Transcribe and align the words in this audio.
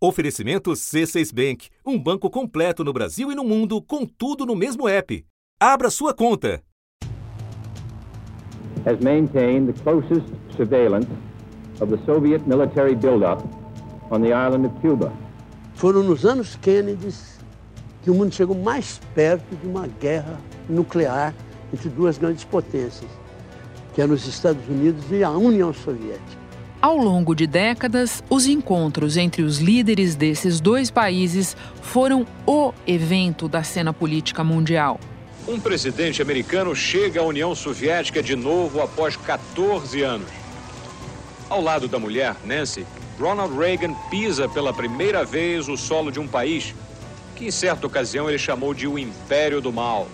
Oferecimento 0.00 0.70
C6 0.70 1.34
Bank, 1.34 1.70
um 1.84 2.00
banco 2.00 2.30
completo 2.30 2.84
no 2.84 2.92
Brasil 2.92 3.32
e 3.32 3.34
no 3.34 3.42
mundo, 3.42 3.82
com 3.82 4.06
tudo 4.06 4.46
no 4.46 4.54
mesmo 4.54 4.86
app. 4.86 5.26
Abra 5.58 5.90
sua 5.90 6.14
conta. 6.14 6.62
Has 8.86 9.00
maintained 9.00 9.72
the 9.72 9.82
closest 9.82 10.24
surveillance 10.56 11.08
of 11.80 11.90
the 11.90 11.98
Soviet 12.06 12.46
military 12.46 12.94
buildup 12.94 13.42
on 14.12 14.20
the 14.20 14.32
island 14.32 14.66
of 14.66 14.80
Cuba. 14.80 15.12
Foram 15.74 16.04
nos 16.04 16.24
anos 16.24 16.54
Kennedy 16.62 17.12
que 18.04 18.10
o 18.12 18.14
mundo 18.14 18.32
chegou 18.32 18.54
mais 18.54 19.00
perto 19.16 19.56
de 19.56 19.66
uma 19.66 19.88
guerra 19.88 20.40
nuclear 20.68 21.34
entre 21.74 21.88
duas 21.88 22.18
grandes 22.18 22.44
potências, 22.44 23.10
que 23.94 24.00
eram 24.00 24.14
os 24.14 24.24
Estados 24.28 24.64
Unidos 24.68 25.10
e 25.10 25.24
a 25.24 25.30
União 25.30 25.74
Soviética. 25.74 26.47
Ao 26.80 26.96
longo 26.96 27.34
de 27.34 27.44
décadas, 27.44 28.22
os 28.30 28.46
encontros 28.46 29.16
entre 29.16 29.42
os 29.42 29.58
líderes 29.58 30.14
desses 30.14 30.60
dois 30.60 30.92
países 30.92 31.56
foram 31.82 32.24
o 32.46 32.72
evento 32.86 33.48
da 33.48 33.64
cena 33.64 33.92
política 33.92 34.44
mundial. 34.44 35.00
Um 35.48 35.58
presidente 35.58 36.22
americano 36.22 36.76
chega 36.76 37.20
à 37.20 37.24
União 37.24 37.52
Soviética 37.52 38.22
de 38.22 38.36
novo 38.36 38.80
após 38.80 39.16
14 39.16 40.02
anos. 40.02 40.28
Ao 41.50 41.60
lado 41.60 41.88
da 41.88 41.98
mulher, 41.98 42.36
Nancy, 42.44 42.86
Ronald 43.18 43.58
Reagan 43.58 43.94
pisa 44.08 44.48
pela 44.48 44.72
primeira 44.72 45.24
vez 45.24 45.68
o 45.68 45.76
solo 45.76 46.12
de 46.12 46.20
um 46.20 46.28
país 46.28 46.76
que, 47.34 47.46
em 47.46 47.50
certa 47.50 47.88
ocasião, 47.88 48.28
ele 48.28 48.38
chamou 48.38 48.72
de 48.72 48.86
o 48.86 48.96
Império 48.96 49.60
do 49.60 49.72
Mal. 49.72 50.06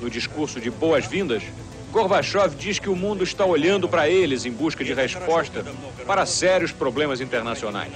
No 0.00 0.08
discurso 0.08 0.60
de 0.60 0.70
boas-vindas, 0.70 1.42
Gorbachev 1.90 2.54
diz 2.54 2.78
que 2.78 2.90
o 2.90 2.96
mundo 2.96 3.24
está 3.24 3.44
olhando 3.44 3.88
para 3.88 4.08
eles 4.08 4.44
em 4.44 4.52
busca 4.52 4.84
de 4.84 4.92
resposta 4.92 5.64
para 6.06 6.26
sérios 6.26 6.70
problemas 6.70 7.20
internacionais. 7.20 7.92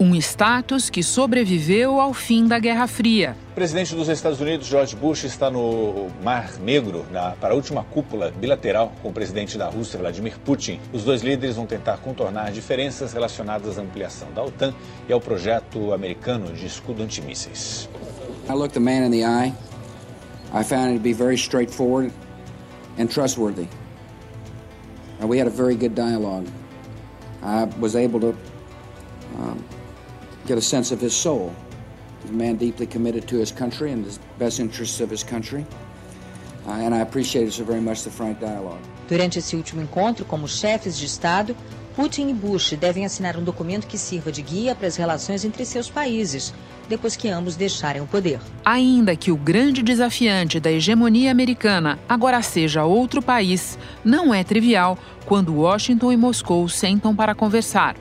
Um 0.00 0.14
status 0.14 0.88
que 0.88 1.02
sobreviveu 1.02 2.00
ao 2.00 2.14
fim 2.14 2.46
da 2.46 2.58
Guerra 2.58 2.86
Fria. 2.86 3.36
O 3.50 3.54
presidente 3.54 3.96
dos 3.96 4.08
Estados 4.08 4.40
Unidos, 4.40 4.68
George 4.68 4.94
Bush, 4.94 5.24
está 5.24 5.50
no 5.50 6.08
Mar 6.22 6.52
Negro 6.60 7.04
na, 7.10 7.32
para 7.32 7.52
a 7.52 7.56
última 7.56 7.82
cúpula 7.82 8.30
bilateral 8.30 8.92
com 9.02 9.08
o 9.08 9.12
presidente 9.12 9.58
da 9.58 9.68
Rússia, 9.68 9.98
Vladimir 9.98 10.38
Putin. 10.38 10.78
Os 10.92 11.02
dois 11.02 11.22
líderes 11.22 11.56
vão 11.56 11.66
tentar 11.66 11.96
contornar 11.98 12.52
diferenças 12.52 13.12
relacionadas 13.12 13.76
à 13.76 13.82
ampliação 13.82 14.28
da 14.32 14.42
OTAN 14.42 14.72
e 15.08 15.12
ao 15.12 15.20
projeto 15.20 15.92
americano 15.92 16.52
de 16.52 16.66
escudo 16.66 17.02
antimísseis. 17.02 17.88
I 18.48 18.52
looked 18.52 18.74
the 18.74 18.80
man 18.80 19.04
in 19.04 19.10
the 19.10 19.24
eye. 19.24 19.52
I 20.54 20.62
found 20.62 20.90
it 20.90 20.98
to 20.98 21.02
be 21.02 21.12
very 21.12 21.36
straightforward 21.36 22.12
and 22.98 23.10
trustworthy. 23.10 23.66
And 25.20 25.28
we 25.28 25.38
had 25.38 25.46
a 25.46 25.50
very 25.50 25.74
good 25.74 25.94
dialogue. 25.94 26.46
I 27.42 27.64
was 27.80 27.96
able 27.96 28.20
to 28.20 28.36
um, 29.36 29.64
get 30.46 30.58
a 30.58 30.62
sense 30.62 30.92
of 30.92 31.00
his 31.00 31.16
soul. 31.16 31.54
He's 32.22 32.30
a 32.30 32.34
man 32.34 32.56
deeply 32.56 32.86
committed 32.86 33.26
to 33.28 33.36
his 33.36 33.52
country 33.52 33.92
and 33.92 34.04
the 34.04 34.18
best 34.38 34.60
interests 34.60 35.00
of 35.00 35.08
his 35.08 35.22
country. 35.22 35.64
Uh, 36.66 36.72
and 36.72 36.94
I 36.94 36.98
appreciated 36.98 37.52
so 37.52 37.64
very 37.64 37.80
much 37.80 38.02
the 38.02 38.10
frank 38.10 38.40
dialogue. 38.40 38.82
Durante 39.08 39.38
esse 39.38 39.54
último 39.54 39.80
encontro, 39.80 40.26
como 40.26 40.46
chefes 40.46 40.98
de 40.98 41.06
Estado, 41.06 41.56
Putin 41.98 42.28
e 42.28 42.32
Bush 42.32 42.74
devem 42.78 43.04
assinar 43.04 43.36
um 43.36 43.42
documento 43.42 43.88
que 43.88 43.98
sirva 43.98 44.30
de 44.30 44.40
guia 44.40 44.72
para 44.72 44.86
as 44.86 44.94
relações 44.94 45.44
entre 45.44 45.64
seus 45.64 45.90
países, 45.90 46.54
depois 46.88 47.16
que 47.16 47.28
ambos 47.28 47.56
deixarem 47.56 48.00
o 48.00 48.06
poder. 48.06 48.38
Ainda 48.64 49.16
que 49.16 49.32
o 49.32 49.36
grande 49.36 49.82
desafiante 49.82 50.60
da 50.60 50.70
hegemonia 50.70 51.32
americana 51.32 51.98
agora 52.08 52.40
seja 52.40 52.84
outro 52.84 53.20
país, 53.20 53.76
não 54.04 54.32
é 54.32 54.44
trivial 54.44 54.96
quando 55.26 55.56
Washington 55.56 56.12
e 56.12 56.16
Moscou 56.16 56.68
sentam 56.68 57.16
para 57.16 57.34
conversar. 57.34 57.96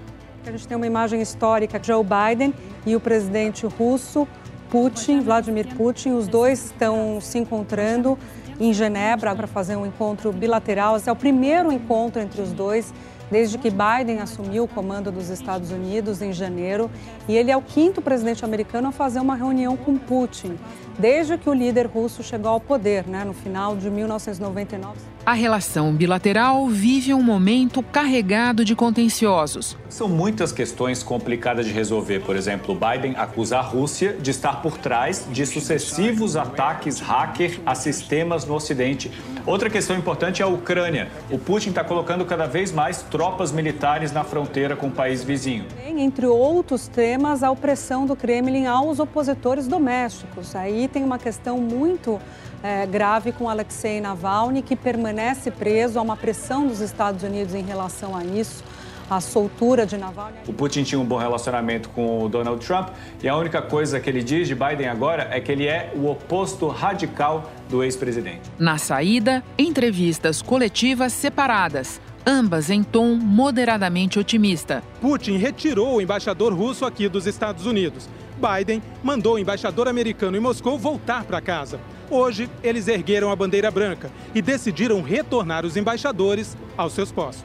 A 0.46 0.52
gente 0.52 0.68
tem 0.68 0.78
uma 0.78 0.86
imagem 0.86 1.20
histórica 1.20 1.82
Joe 1.84 2.06
Biden 2.06 2.54
e 2.86 2.96
o 2.96 3.00
presidente 3.00 3.66
russo 3.66 4.28
Putin, 4.70 5.22
Vladimir 5.22 5.74
Putin, 5.76 6.12
os 6.12 6.28
dois 6.28 6.66
estão 6.66 7.20
se 7.20 7.40
encontrando 7.40 8.16
em 8.60 8.72
Genebra 8.74 9.34
para 9.34 9.48
fazer 9.48 9.76
um 9.76 9.88
encontro 9.88 10.32
bilateral. 10.32 10.98
Esse 10.98 11.10
é 11.10 11.12
o 11.12 11.16
primeiro 11.16 11.72
encontro 11.72 12.22
entre 12.22 12.44
os 12.44 12.52
dois 12.52 12.94
desde 13.30 13.58
que 13.58 13.70
Biden 13.70 14.20
assumiu 14.20 14.64
o 14.64 14.68
comando 14.68 15.12
dos 15.12 15.30
Estados 15.30 15.72
Unidos 15.72 16.22
em 16.22 16.32
janeiro, 16.32 16.90
e 17.28 17.36
ele 17.36 17.52
é 17.52 17.58
o 17.58 17.62
quinto 17.62 18.02
presidente 18.02 18.44
americano 18.46 18.88
a 18.88 18.92
fazer 18.92 19.20
uma 19.20 19.36
reunião 19.36 19.76
com 19.76 19.98
Putin, 19.98 20.58
desde 20.98 21.38
que 21.38 21.50
o 21.50 21.54
líder 21.54 21.86
russo 21.86 22.24
chegou 22.24 22.52
ao 22.52 22.60
poder, 22.60 23.08
né, 23.08 23.24
no 23.24 23.34
final 23.34 23.76
de 23.76 23.90
1999. 23.90 24.98
A 25.26 25.34
relação 25.34 25.94
bilateral 25.94 26.68
vive 26.68 27.14
um 27.14 27.22
momento 27.22 27.84
carregado 27.84 28.64
de 28.64 28.74
contenciosos. 28.76 29.78
São 29.90 30.08
muitas 30.08 30.54
questões 30.54 31.04
complicadas 31.04 31.66
de 31.66 31.74
resolver. 31.74 32.22
Por 32.22 32.36
exemplo, 32.36 32.74
Biden 32.74 33.14
acusa 33.18 33.58
a 33.58 33.62
Rússia 33.62 34.14
de 34.14 34.32
estar 34.32 34.62
por 34.62 34.78
trás 34.78 35.28
de 35.30 35.46
sucessivos 35.46 36.38
ataques 36.38 37.02
hacker 37.02 37.60
a 37.66 37.76
sistemas 37.76 38.46
no 38.46 38.56
Ocidente. 38.56 39.12
Outra 39.46 39.70
questão 39.70 39.98
importante 39.98 40.42
é 40.42 40.46
a 40.46 40.48
Ucrânia. 40.48 41.10
O 41.30 41.38
Putin 41.38 41.70
está 41.70 41.84
colocando 41.84 42.24
cada 42.26 42.46
vez 42.46 42.72
mais 42.72 43.02
tropas 43.02 43.52
militares 43.52 44.14
na 44.14 44.24
fronteira 44.24 44.76
com 44.76 44.88
o 44.88 44.92
país 44.92 45.24
vizinho. 45.24 45.66
Entre 46.00 46.28
outros 46.28 46.88
temas, 46.88 47.42
a 47.42 47.50
opressão 47.50 48.06
do 48.06 48.16
Kremlin 48.16 48.68
aos 48.68 49.00
opositores 49.00 49.68
domésticos. 49.68 50.56
Aí 50.56 50.88
tem 50.88 51.04
uma 51.04 51.18
questão 51.18 51.58
muito 51.58 52.20
é, 52.62 52.86
grave 52.86 53.32
com 53.32 53.50
Alexei 53.50 54.00
Navalny, 54.00 54.62
que 54.62 54.76
permanece 54.76 55.50
preso. 55.50 55.98
Há 55.98 56.02
uma 56.04 56.16
pressão 56.16 56.68
dos 56.68 56.82
Estados 56.82 57.24
Unidos 57.24 57.56
em 57.56 57.64
relação 57.64 58.16
a 58.16 58.24
isso. 58.24 58.64
A 59.10 59.22
soltura 59.22 59.86
de 59.86 59.98
Navalny. 59.98 60.38
O 60.48 60.54
Putin 60.54 60.84
tinha 60.84 61.00
um 61.00 61.06
bom 61.06 61.18
relacionamento 61.18 61.88
com 61.90 62.24
o 62.24 62.30
Donald 62.30 62.64
Trump 62.64 62.90
e 63.24 63.28
a 63.28 63.36
única 63.38 63.62
coisa 63.62 64.02
que 64.02 64.10
ele 64.10 64.22
diz 64.22 64.50
de 64.50 64.54
Biden 64.54 64.90
agora 64.90 65.30
é 65.32 65.40
que 65.40 65.50
ele 65.50 65.66
é 65.66 65.94
o 65.96 66.12
oposto 66.12 66.68
radical 66.68 67.50
do 67.70 67.84
ex-presidente. 67.86 68.42
Na 68.60 68.78
saída, 68.78 69.42
entrevistas 69.58 70.42
coletivas 70.42 71.14
separadas 71.14 72.02
ambas 72.27 72.71
em 72.71 72.83
tom 72.83 73.15
moderadamente 73.15 74.19
otimista. 74.19 74.83
Putin 75.01 75.37
retirou 75.37 75.97
o 75.97 76.01
embaixador 76.01 76.53
russo 76.55 76.85
aqui 76.85 77.09
dos 77.09 77.27
Estados 77.27 77.67
Unidos. 77.67 78.09
Biden 78.37 78.83
mandou 79.03 79.35
o 79.35 79.39
embaixador 79.39 79.89
americano 79.89 80.37
em 80.37 80.41
Moscou 80.41 80.79
voltar 80.79 81.25
para 81.25 81.41
casa. 81.41 81.79
Hoje, 82.11 82.51
eles 82.63 82.89
ergueram 82.89 83.31
a 83.31 83.37
bandeira 83.37 83.71
branca 83.71 84.11
e 84.35 84.43
decidiram 84.43 85.01
retornar 85.01 85.65
os 85.65 85.77
embaixadores 85.77 86.57
aos 86.77 86.93
seus 86.93 87.11
postos. 87.11 87.43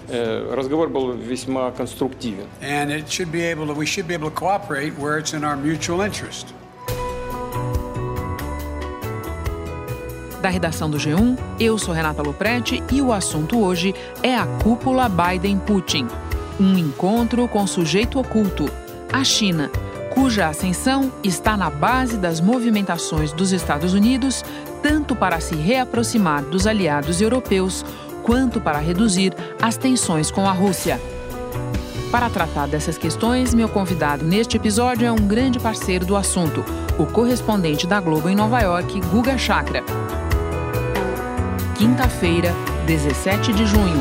Разговор 0.53 0.89
был 0.89 1.13
весьма 1.13 1.71
конструктивен. 1.71 2.45
And 2.61 2.91
it 2.91 3.09
should 3.09 3.31
be 3.31 3.49
able 3.49 3.67
to, 3.67 3.73
we 3.73 3.85
should 3.85 4.07
be 4.07 4.15
able 4.15 4.29
to 4.29 4.35
cooperate 4.35 4.93
where 4.99 5.19
it's 5.19 5.33
in 5.33 5.45
our 5.45 5.55
mutual 5.55 6.01
interest. 6.05 6.53
Da 10.42 10.48
redação 10.48 10.90
do 10.90 10.98
G1, 10.98 11.38
eu 11.60 11.78
sou 11.78 11.94
Renata 11.94 12.20
Loprete 12.20 12.82
e 12.90 13.00
o 13.00 13.12
assunto 13.12 13.60
hoje 13.60 13.94
é 14.24 14.34
a 14.34 14.44
cúpula 14.44 15.08
Biden-Putin. 15.08 16.08
Um 16.58 16.76
encontro 16.76 17.46
com 17.46 17.64
sujeito 17.64 18.18
oculto, 18.18 18.68
a 19.12 19.22
China, 19.22 19.70
cuja 20.12 20.48
ascensão 20.48 21.12
está 21.22 21.56
na 21.56 21.70
base 21.70 22.16
das 22.16 22.40
movimentações 22.40 23.32
dos 23.32 23.52
Estados 23.52 23.94
Unidos, 23.94 24.44
tanto 24.82 25.14
para 25.14 25.38
se 25.38 25.54
reaproximar 25.54 26.42
dos 26.42 26.66
aliados 26.66 27.20
europeus, 27.20 27.84
quanto 28.24 28.60
para 28.60 28.80
reduzir 28.80 29.32
as 29.60 29.76
tensões 29.76 30.28
com 30.28 30.48
a 30.48 30.52
Rússia. 30.52 31.00
Para 32.10 32.28
tratar 32.28 32.66
dessas 32.66 32.98
questões, 32.98 33.54
meu 33.54 33.68
convidado 33.68 34.24
neste 34.24 34.56
episódio 34.56 35.06
é 35.06 35.12
um 35.12 35.24
grande 35.24 35.60
parceiro 35.60 36.04
do 36.04 36.16
assunto, 36.16 36.64
o 36.98 37.06
correspondente 37.06 37.86
da 37.86 38.00
Globo 38.00 38.28
em 38.28 38.34
Nova 38.34 38.60
York, 38.60 39.00
Guga 39.02 39.38
Chakra. 39.38 39.84
Quinta-feira, 41.82 42.54
17 42.86 43.52
de 43.52 43.66
junho. 43.66 44.00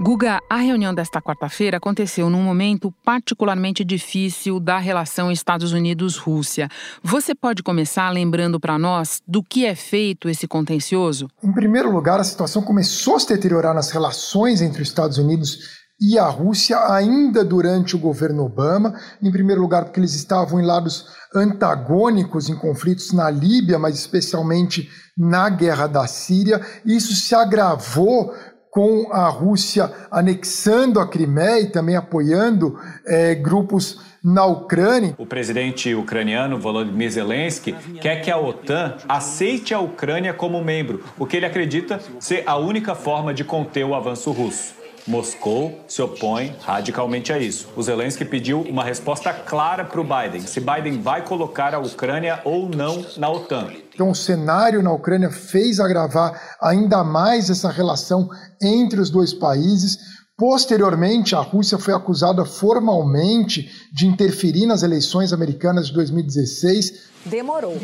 Guga, 0.00 0.40
a 0.50 0.56
reunião 0.56 0.92
desta 0.92 1.22
quarta-feira 1.22 1.76
aconteceu 1.76 2.28
num 2.28 2.42
momento 2.42 2.92
particularmente 3.04 3.84
difícil 3.84 4.58
da 4.58 4.78
relação 4.78 5.30
Estados 5.30 5.72
Unidos-Rússia. 5.72 6.68
Você 7.04 7.36
pode 7.36 7.62
começar 7.62 8.10
lembrando 8.10 8.58
para 8.58 8.76
nós 8.80 9.22
do 9.28 9.44
que 9.44 9.64
é 9.64 9.76
feito 9.76 10.28
esse 10.28 10.48
contencioso? 10.48 11.28
Em 11.40 11.52
primeiro 11.52 11.92
lugar, 11.92 12.18
a 12.18 12.24
situação 12.24 12.60
começou 12.60 13.14
a 13.14 13.20
se 13.20 13.28
deteriorar 13.28 13.72
nas 13.72 13.92
relações 13.92 14.60
entre 14.60 14.82
os 14.82 14.88
Estados 14.88 15.18
Unidos 15.18 15.79
e 16.00 16.18
a 16.18 16.26
Rússia 16.26 16.78
ainda 16.92 17.44
durante 17.44 17.94
o 17.94 17.98
governo 17.98 18.44
Obama. 18.44 18.94
Em 19.22 19.30
primeiro 19.30 19.60
lugar, 19.60 19.84
porque 19.84 20.00
eles 20.00 20.14
estavam 20.14 20.60
em 20.60 20.64
lados 20.64 21.06
antagônicos 21.34 22.48
em 22.48 22.56
conflitos 22.56 23.12
na 23.12 23.30
Líbia, 23.30 23.78
mas 23.78 23.96
especialmente 23.96 24.88
na 25.16 25.48
guerra 25.50 25.86
da 25.86 26.06
Síria. 26.06 26.60
Isso 26.84 27.14
se 27.14 27.34
agravou 27.34 28.32
com 28.70 29.12
a 29.12 29.28
Rússia 29.28 29.92
anexando 30.10 31.00
a 31.00 31.08
Crimeia 31.08 31.60
e 31.60 31.70
também 31.70 31.96
apoiando 31.96 32.78
é, 33.04 33.34
grupos 33.34 33.98
na 34.22 34.44
Ucrânia. 34.44 35.14
O 35.18 35.26
presidente 35.26 35.94
ucraniano 35.94 36.58
Volodymyr 36.58 37.10
Zelensky 37.10 37.74
quer 38.00 38.22
que 38.22 38.30
a 38.30 38.38
OTAN 38.38 38.96
aceite 39.08 39.74
a 39.74 39.80
Ucrânia 39.80 40.32
como 40.32 40.62
membro, 40.62 41.02
o 41.18 41.26
que 41.26 41.36
ele 41.36 41.46
acredita 41.46 42.00
ser 42.20 42.44
a 42.46 42.56
única 42.56 42.94
forma 42.94 43.34
de 43.34 43.42
conter 43.42 43.84
o 43.84 43.94
avanço 43.94 44.30
russo. 44.30 44.79
Moscou 45.06 45.80
se 45.88 46.02
opõe 46.02 46.54
radicalmente 46.60 47.32
a 47.32 47.38
isso. 47.38 47.68
O 47.76 47.82
Zelensky 47.82 48.24
pediu 48.24 48.60
uma 48.62 48.84
resposta 48.84 49.32
clara 49.32 49.84
para 49.84 50.00
o 50.00 50.04
Biden, 50.04 50.42
se 50.42 50.60
Biden 50.60 51.00
vai 51.00 51.24
colocar 51.24 51.74
a 51.74 51.78
Ucrânia 51.78 52.40
ou 52.44 52.68
não 52.68 53.04
na 53.16 53.30
OTAN. 53.30 53.68
Então, 53.94 54.10
o 54.10 54.14
cenário 54.14 54.82
na 54.82 54.92
Ucrânia 54.92 55.30
fez 55.30 55.80
agravar 55.80 56.56
ainda 56.60 57.04
mais 57.04 57.50
essa 57.50 57.70
relação 57.70 58.28
entre 58.62 59.00
os 59.00 59.10
dois 59.10 59.32
países. 59.32 59.98
Posteriormente, 60.36 61.34
a 61.34 61.40
Rússia 61.40 61.78
foi 61.78 61.92
acusada 61.92 62.44
formalmente 62.44 63.70
de 63.92 64.06
interferir 64.06 64.64
nas 64.64 64.82
eleições 64.82 65.32
americanas 65.32 65.88
de 65.88 65.92
2016. 65.92 67.10
Demorou. 67.26 67.78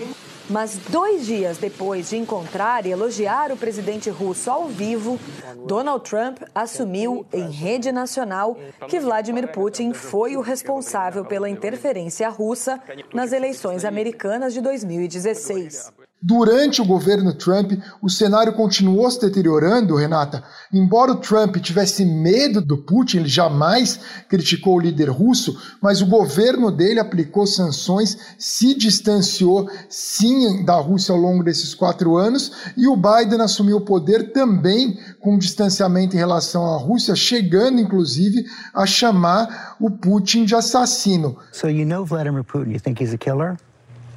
Mas 0.49 0.79
dois 0.91 1.27
dias 1.27 1.59
depois 1.59 2.11
de 2.11 2.17
encontrar 2.17 2.87
e 2.87 2.91
elogiar 2.91 3.51
o 3.51 3.57
presidente 3.57 4.09
russo 4.11 4.51
ao 4.51 4.67
vivo, 4.67 5.19
Donald 5.67 6.09
Trump 6.09 6.39
assumiu 6.55 7.27
em 7.33 7.51
rede 7.51 7.91
nacional 7.91 8.57
que 8.89 9.01
Vladimir 9.01 9.51
Putin 9.53 9.93
foi 9.93 10.37
o 10.37 10.41
responsável 10.41 11.25
pela 11.25 11.49
interferência 11.49 12.29
russa 12.29 12.81
nas 13.13 13.33
eleições 13.33 13.85
americanas 13.85 14.55
de 14.55 14.61
2016. 14.61 15.93
Durante 16.23 16.81
o 16.81 16.85
governo 16.85 17.35
Trump, 17.35 17.73
o 18.01 18.09
cenário 18.09 18.55
continuou 18.55 19.09
se 19.11 19.21
deteriorando, 19.21 19.95
Renata. 19.95 20.43
Embora 20.73 21.13
o 21.13 21.17
Trump 21.17 21.57
tivesse 21.59 22.07
medo 22.07 22.61
do 22.63 22.79
Putin, 22.79 23.19
ele 23.19 23.29
jamais 23.29 24.01
criticou 24.29 24.77
o 24.77 24.81
líder 24.81 25.11
russo, 25.11 25.61
mas 25.81 26.01
o 26.01 26.07
governo 26.07 26.73
dele 26.73 26.99
aplicou 26.99 27.47
sanções, 27.47 28.17
se 28.39 28.75
distanciou 28.75 29.69
sim 29.91 30.65
da 30.65 30.77
Rússia 30.77 31.13
ao 31.15 31.21
longo 31.21 31.45
desses 31.45 31.75
quatro 31.75 32.17
anos, 32.17 32.51
e 32.77 32.89
o 32.89 32.97
Biden 32.97 33.43
assumiu 33.43 33.77
o 33.77 33.85
poder 33.85 34.33
também 34.33 34.99
com 35.21 35.39
distanciamento 35.39 36.17
em 36.17 36.19
relação 36.19 36.65
à 36.65 36.79
Rússia, 36.79 37.15
chegando 37.15 37.79
inclusive 37.79 38.47
a 38.75 38.87
chamar 38.87 39.77
o 39.79 39.91
Putin 39.91 40.47
de 40.47 40.55
assassino. 40.55 41.37
So 41.53 41.69
you 41.69 41.85
know 41.85 42.07
Vladimir 42.07 42.43
Putin, 42.43 42.73
you 42.73 42.81
think 42.81 43.03
he's 43.03 43.13
a 43.13 43.19
killer? 43.19 43.59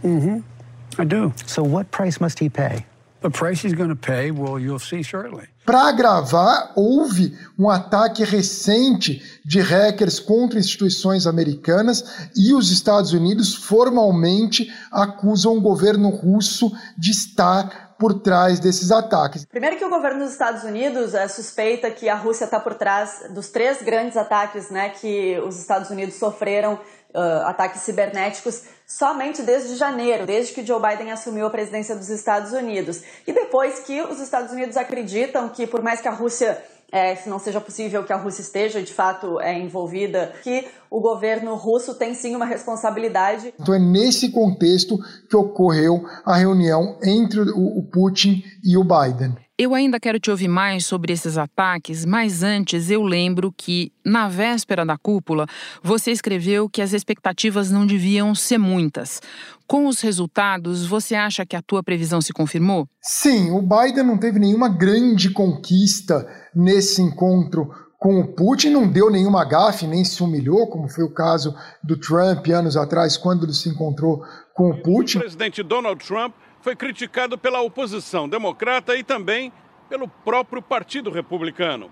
Mm-hmm. 0.04 0.59
I 0.98 1.06
do. 1.06 1.34
So 1.46 1.64
what 1.64 1.92
price 1.92 2.20
must 2.20 2.40
he 2.40 2.50
pay? 2.50 2.86
The 3.22 3.30
price 3.30 3.62
he's 3.62 3.74
going 3.74 3.90
to 3.90 3.98
pay, 3.98 4.32
well, 4.32 4.58
you'll 4.58 4.80
see 4.80 5.04
shortly. 5.04 5.50
Para 5.66 5.90
agravar, 5.90 6.72
houve 6.76 7.38
um 7.60 7.70
ataque 7.70 8.24
recente 8.24 9.22
de 9.46 9.60
hackers 9.60 10.20
contra 10.20 10.58
instituições 10.58 11.28
americanas 11.28 12.30
e 12.36 12.54
os 12.54 12.72
Estados 12.72 13.12
Unidos 13.12 13.54
formalmente 13.54 14.72
acusam 14.92 15.58
o 15.58 15.62
governo 15.62 16.10
russo 16.10 16.72
de 16.98 17.12
estar 17.12 17.90
por 18.00 18.22
trás 18.22 18.60
desses 18.60 18.92
ataques. 18.92 19.46
Primeiro 19.46 19.78
que 19.78 19.84
o 19.84 19.90
governo 19.90 20.24
dos 20.24 20.32
Estados 20.32 20.64
Unidos 20.64 21.14
é, 21.14 21.28
suspeita 21.28 21.92
que 21.92 22.08
a 22.08 22.16
Rússia 22.16 22.46
está 22.46 22.60
por 22.60 22.76
trás 22.76 23.26
dos 23.36 23.50
três 23.50 23.82
grandes 23.84 24.16
ataques 24.16 24.72
né, 24.72 24.90
que 24.90 25.38
os 25.46 25.60
Estados 25.60 25.90
Unidos 25.90 26.16
sofreram, 26.16 26.80
uh, 27.14 27.46
ataques 27.46 27.82
cibernéticos 27.82 28.64
somente 28.86 29.42
desde 29.44 29.76
janeiro, 29.76 30.26
desde 30.26 30.54
que 30.54 30.66
Joe 30.66 30.82
Biden 30.82 31.12
assumiu 31.12 31.46
a 31.46 31.50
presidência 31.50 31.96
dos 31.96 32.10
Estados 32.10 32.54
Unidos. 32.54 33.02
E 33.28 33.32
depois 33.32 33.80
que 33.80 34.02
os 34.02 34.20
Estados 34.20 34.52
Unidos 34.52 34.78
acreditam 34.78 35.50
que, 35.50 35.68
por 35.68 35.82
mais 35.82 36.02
que 36.02 36.08
a 36.08 36.12
Rússia 36.12 36.62
é, 36.92 37.16
se 37.16 37.30
não 37.30 37.38
seja 37.38 37.62
possível 37.62 38.04
que 38.04 38.12
a 38.12 38.18
Rússia 38.18 38.42
esteja 38.42 38.82
de 38.82 38.92
fato 38.92 39.40
é, 39.40 39.58
envolvida, 39.58 40.34
que 40.44 40.68
o 40.90 41.00
governo 41.00 41.56
russo 41.56 41.94
tem 41.94 42.16
sim 42.16 42.36
uma 42.36 42.46
responsabilidade. 42.46 43.54
Então 43.60 43.76
é 43.76 43.80
nesse 43.80 44.32
contexto 44.32 44.98
que 45.30 45.36
ocorreu 45.36 46.04
a 46.26 46.36
reunião 46.36 46.98
entre 47.04 47.42
o 47.42 47.84
Putin 47.84 48.44
e 48.64 48.76
o 48.76 48.84
Biden. 48.84 49.36
Eu 49.62 49.76
ainda 49.76 50.00
quero 50.00 50.22
te 50.22 50.32
ouvir 50.32 50.48
mais 50.48 50.86
sobre 50.86 51.12
esses 51.12 51.38
ataques, 51.38 52.06
mas 52.06 52.44
antes 52.44 52.90
eu 52.90 53.04
lembro 53.04 53.52
que, 53.52 53.92
na 54.06 54.30
véspera 54.30 54.86
da 54.86 54.98
cúpula, 54.98 55.46
você 55.84 56.12
escreveu 56.12 56.70
que 56.70 56.82
as 56.82 56.94
expectativas 56.94 57.70
não 57.70 57.86
deviam 57.86 58.34
ser 58.34 58.58
muitas. 58.58 59.22
Com 59.68 59.88
os 59.88 60.00
resultados, 60.00 60.86
você 60.86 61.14
acha 61.14 61.46
que 61.46 61.58
a 61.58 61.62
tua 61.62 61.84
previsão 61.84 62.22
se 62.22 62.32
confirmou? 62.32 62.88
Sim, 63.02 63.52
o 63.52 63.62
Biden 63.62 64.06
não 64.06 64.18
teve 64.18 64.40
nenhuma 64.40 64.70
grande 64.70 65.30
conquista 65.30 66.26
nesse 66.56 67.02
encontro 67.02 67.70
com 67.98 68.18
o 68.18 68.34
Putin, 68.34 68.70
não 68.70 68.90
deu 68.90 69.12
nenhuma 69.12 69.44
gafe, 69.44 69.86
nem 69.86 70.06
se 70.06 70.24
humilhou, 70.24 70.68
como 70.68 70.88
foi 70.88 71.04
o 71.04 71.14
caso 71.14 71.54
do 71.84 72.00
Trump 72.00 72.48
anos 72.48 72.78
atrás, 72.78 73.18
quando 73.18 73.46
ele 73.46 73.54
se 73.54 73.68
encontrou 73.68 74.24
com 74.54 74.70
o 74.70 74.82
Putin. 74.82 75.18
O 75.18 75.22
presidente 75.22 75.62
Donald 75.62 76.02
Trump 76.02 76.34
foi 76.62 76.76
criticado 76.76 77.38
pela 77.38 77.62
oposição 77.62 78.28
democrata 78.28 78.96
e 78.96 79.04
também 79.04 79.52
pelo 79.88 80.08
próprio 80.08 80.62
Partido 80.62 81.10
Republicano. 81.10 81.92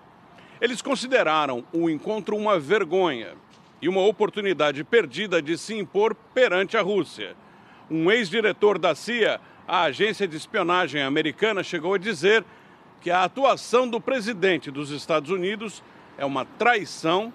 Eles 0.59 0.81
consideraram 0.81 1.63
o 1.71 1.89
encontro 1.89 2.35
uma 2.35 2.59
vergonha 2.59 3.35
e 3.81 3.87
uma 3.87 4.01
oportunidade 4.01 4.83
perdida 4.83 5.41
de 5.41 5.57
se 5.57 5.75
impor 5.75 6.15
perante 6.33 6.75
a 6.75 6.81
Rússia. 6.81 7.35
Um 7.89 8.11
ex-diretor 8.11 8.77
da 8.77 8.95
CIA, 8.95 9.39
a 9.67 9.83
agência 9.83 10.27
de 10.27 10.35
espionagem 10.35 11.01
americana, 11.01 11.63
chegou 11.63 11.93
a 11.93 11.99
dizer 11.99 12.43
que 13.01 13.11
a 13.11 13.23
atuação 13.23 13.87
do 13.87 14.01
presidente 14.01 14.71
dos 14.71 14.89
Estados 14.89 15.29
Unidos 15.29 15.83
é 16.17 16.25
uma 16.25 16.43
traição 16.43 17.31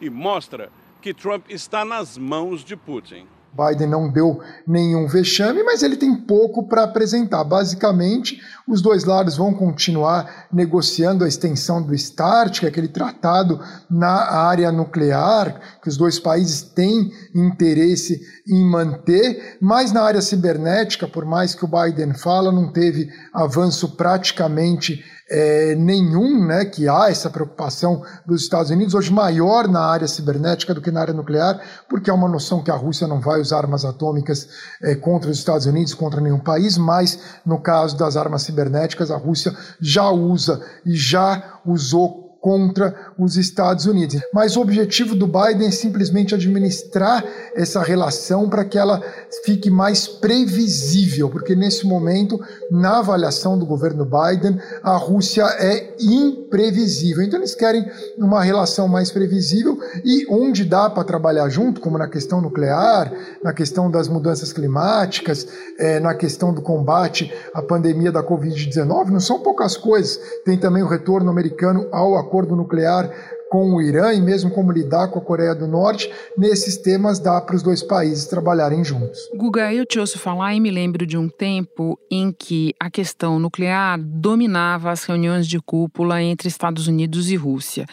e 0.00 0.10
mostra 0.10 0.70
que 1.00 1.14
Trump 1.14 1.48
está 1.48 1.84
nas 1.84 2.18
mãos 2.18 2.64
de 2.64 2.76
Putin. 2.76 3.26
Biden 3.52 3.88
não 3.88 4.10
deu 4.10 4.40
nenhum 4.66 5.06
vexame, 5.06 5.62
mas 5.62 5.82
ele 5.82 5.96
tem 5.96 6.14
pouco 6.14 6.68
para 6.68 6.84
apresentar. 6.84 7.42
Basicamente, 7.44 8.40
os 8.66 8.80
dois 8.80 9.04
lados 9.04 9.36
vão 9.36 9.52
continuar 9.52 10.46
negociando 10.52 11.24
a 11.24 11.28
extensão 11.28 11.82
do 11.82 11.96
START, 11.96 12.60
que 12.60 12.66
é 12.66 12.68
aquele 12.68 12.88
tratado 12.88 13.60
na 13.90 14.30
área 14.30 14.70
nuclear, 14.70 15.78
que 15.82 15.88
os 15.88 15.96
dois 15.96 16.18
países 16.18 16.62
têm 16.62 17.10
interesse 17.34 18.20
em 18.46 18.64
manter, 18.64 19.56
mas 19.60 19.92
na 19.92 20.02
área 20.02 20.20
cibernética, 20.20 21.08
por 21.08 21.24
mais 21.24 21.54
que 21.54 21.64
o 21.64 21.68
Biden 21.68 22.14
fala, 22.14 22.52
não 22.52 22.72
teve 22.72 23.08
avanço 23.32 23.96
praticamente 23.96 25.04
é, 25.30 25.74
nenhum, 25.74 26.46
né, 26.46 26.64
que 26.64 26.88
há 26.88 27.10
essa 27.10 27.28
preocupação 27.28 28.02
dos 28.24 28.42
Estados 28.42 28.70
Unidos, 28.70 28.94
hoje 28.94 29.12
maior 29.12 29.68
na 29.68 29.80
área 29.80 30.08
cibernética 30.08 30.74
do 30.74 30.80
que 30.80 30.90
na 30.90 31.00
área 31.00 31.14
nuclear, 31.14 31.60
porque 31.88 32.10
há 32.10 32.14
uma 32.14 32.28
noção 32.28 32.62
que 32.62 32.70
a 32.70 32.76
Rússia 32.76 33.06
não 33.06 33.20
vai 33.20 33.40
usar 33.40 33.58
armas 33.58 33.84
atômicas 33.84 34.48
é, 34.82 34.94
contra 34.94 35.30
os 35.30 35.38
Estados 35.38 35.66
Unidos, 35.66 35.94
contra 35.94 36.20
nenhum 36.20 36.40
país, 36.40 36.78
mas 36.78 37.18
no 37.44 37.60
caso 37.60 37.96
das 37.96 38.16
armas 38.16 38.42
cibernéticas, 38.42 39.10
a 39.10 39.16
Rússia 39.16 39.54
já 39.80 40.08
usa 40.10 40.60
e 40.84 40.94
já 40.96 41.60
usou 41.66 42.28
contra 42.40 43.07
os 43.18 43.36
Estados 43.36 43.84
Unidos. 43.84 44.20
Mas 44.32 44.56
o 44.56 44.60
objetivo 44.60 45.16
do 45.16 45.26
Biden 45.26 45.66
é 45.66 45.70
simplesmente 45.72 46.34
administrar 46.34 47.24
essa 47.54 47.82
relação 47.82 48.48
para 48.48 48.64
que 48.64 48.78
ela 48.78 49.02
fique 49.44 49.68
mais 49.68 50.06
previsível, 50.06 51.28
porque 51.28 51.56
nesse 51.56 51.86
momento, 51.86 52.38
na 52.70 53.00
avaliação 53.00 53.58
do 53.58 53.66
governo 53.66 54.04
Biden, 54.04 54.60
a 54.82 54.96
Rússia 54.96 55.44
é 55.58 55.94
imprevisível. 56.00 57.22
Então 57.22 57.40
eles 57.40 57.54
querem 57.54 57.84
uma 58.16 58.42
relação 58.42 58.86
mais 58.86 59.10
previsível 59.10 59.78
e 60.04 60.24
onde 60.30 60.64
dá 60.64 60.88
para 60.88 61.02
trabalhar 61.02 61.48
junto, 61.48 61.80
como 61.80 61.98
na 61.98 62.08
questão 62.08 62.40
nuclear, 62.40 63.12
na 63.42 63.52
questão 63.52 63.90
das 63.90 64.06
mudanças 64.06 64.52
climáticas, 64.52 65.48
é, 65.78 65.98
na 65.98 66.14
questão 66.14 66.54
do 66.54 66.62
combate 66.62 67.32
à 67.52 67.60
pandemia 67.60 68.12
da 68.12 68.22
Covid-19, 68.22 69.08
não 69.08 69.20
são 69.20 69.40
poucas 69.40 69.76
coisas. 69.76 70.20
Tem 70.44 70.56
também 70.56 70.82
o 70.82 70.88
retorno 70.88 71.30
americano 71.30 71.88
ao 71.90 72.16
acordo 72.16 72.54
nuclear 72.54 73.07
com 73.50 73.74
o 73.74 73.80
Irã 73.82 74.12
e 74.12 74.20
mesmo 74.20 74.50
como 74.50 74.72
lidar 74.72 75.08
com 75.08 75.18
a 75.18 75.22
Coreia 75.22 75.54
do 75.54 75.66
Norte, 75.66 76.10
nesses 76.36 76.76
temas 76.76 77.18
dá 77.18 77.40
para 77.40 77.56
os 77.56 77.62
dois 77.62 77.82
países 77.82 78.26
trabalharem 78.26 78.84
juntos. 78.84 79.18
Guga, 79.34 79.72
eu 79.72 79.86
te 79.86 79.98
ouço 79.98 80.18
falar 80.18 80.54
e 80.54 80.60
me 80.60 80.70
lembro 80.70 81.06
de 81.06 81.16
um 81.16 81.28
tempo 81.28 81.98
em 82.10 82.32
que 82.32 82.74
a 82.78 82.90
questão 82.90 83.38
nuclear 83.38 83.98
dominava 83.98 84.90
as 84.90 85.04
reuniões 85.04 85.46
de 85.46 85.60
cúpula 85.60 86.22
entre 86.22 86.48
Estados 86.48 86.86
Unidos 86.86 87.30
e 87.30 87.36
Rússia. 87.36 87.86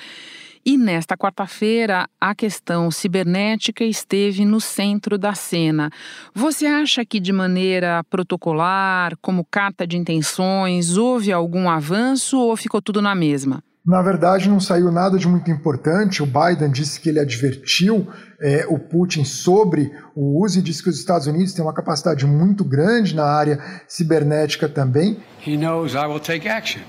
E 0.68 0.80
nesta 0.80 1.16
quarta-feira, 1.16 2.10
a 2.20 2.34
questão 2.34 2.90
cibernética 2.90 3.84
esteve 3.84 4.44
no 4.44 4.60
centro 4.60 5.16
da 5.16 5.36
cena. 5.36 5.92
Você 6.34 6.66
acha 6.66 7.06
que, 7.06 7.20
de 7.20 7.32
maneira 7.32 8.04
protocolar, 8.10 9.16
como 9.22 9.46
carta 9.46 9.86
de 9.86 9.96
intenções, 9.96 10.98
houve 10.98 11.32
algum 11.32 11.70
avanço 11.70 12.40
ou 12.40 12.58
ficou 12.58 12.82
tudo 12.82 13.00
na 13.00 13.14
mesma? 13.14 13.64
Na 13.86 14.02
verdade, 14.02 14.50
não 14.50 14.60
saiu 14.60 14.92
nada 14.92 15.16
de 15.16 15.28
muito 15.28 15.52
importante. 15.52 16.24
O 16.24 16.26
Biden 16.26 16.72
disse 16.72 17.00
que 17.00 17.08
ele 17.08 17.20
advertiu 17.20 18.08
é, 18.42 18.66
o 18.68 18.80
Putin 18.80 19.24
sobre 19.24 19.92
o 20.16 20.44
uso 20.44 20.58
e 20.58 20.62
disse 20.62 20.82
que 20.82 20.90
os 20.90 20.98
Estados 20.98 21.28
Unidos 21.28 21.54
têm 21.54 21.64
uma 21.64 21.74
capacidade 21.74 22.26
muito 22.26 22.64
grande 22.64 23.14
na 23.14 23.26
área 23.26 23.60
cibernética 23.88 24.68
também. 24.68 25.20
He 25.46 25.56
knows 25.56 25.94
I 25.94 26.08
will 26.08 26.20
take 26.20 26.48
action, 26.50 26.82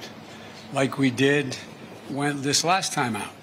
like 0.72 0.98
we 0.98 1.10
did 1.10 1.54
when 2.10 2.40
this 2.40 2.62
last 2.62 2.94
time 2.94 3.14
out. 3.14 3.36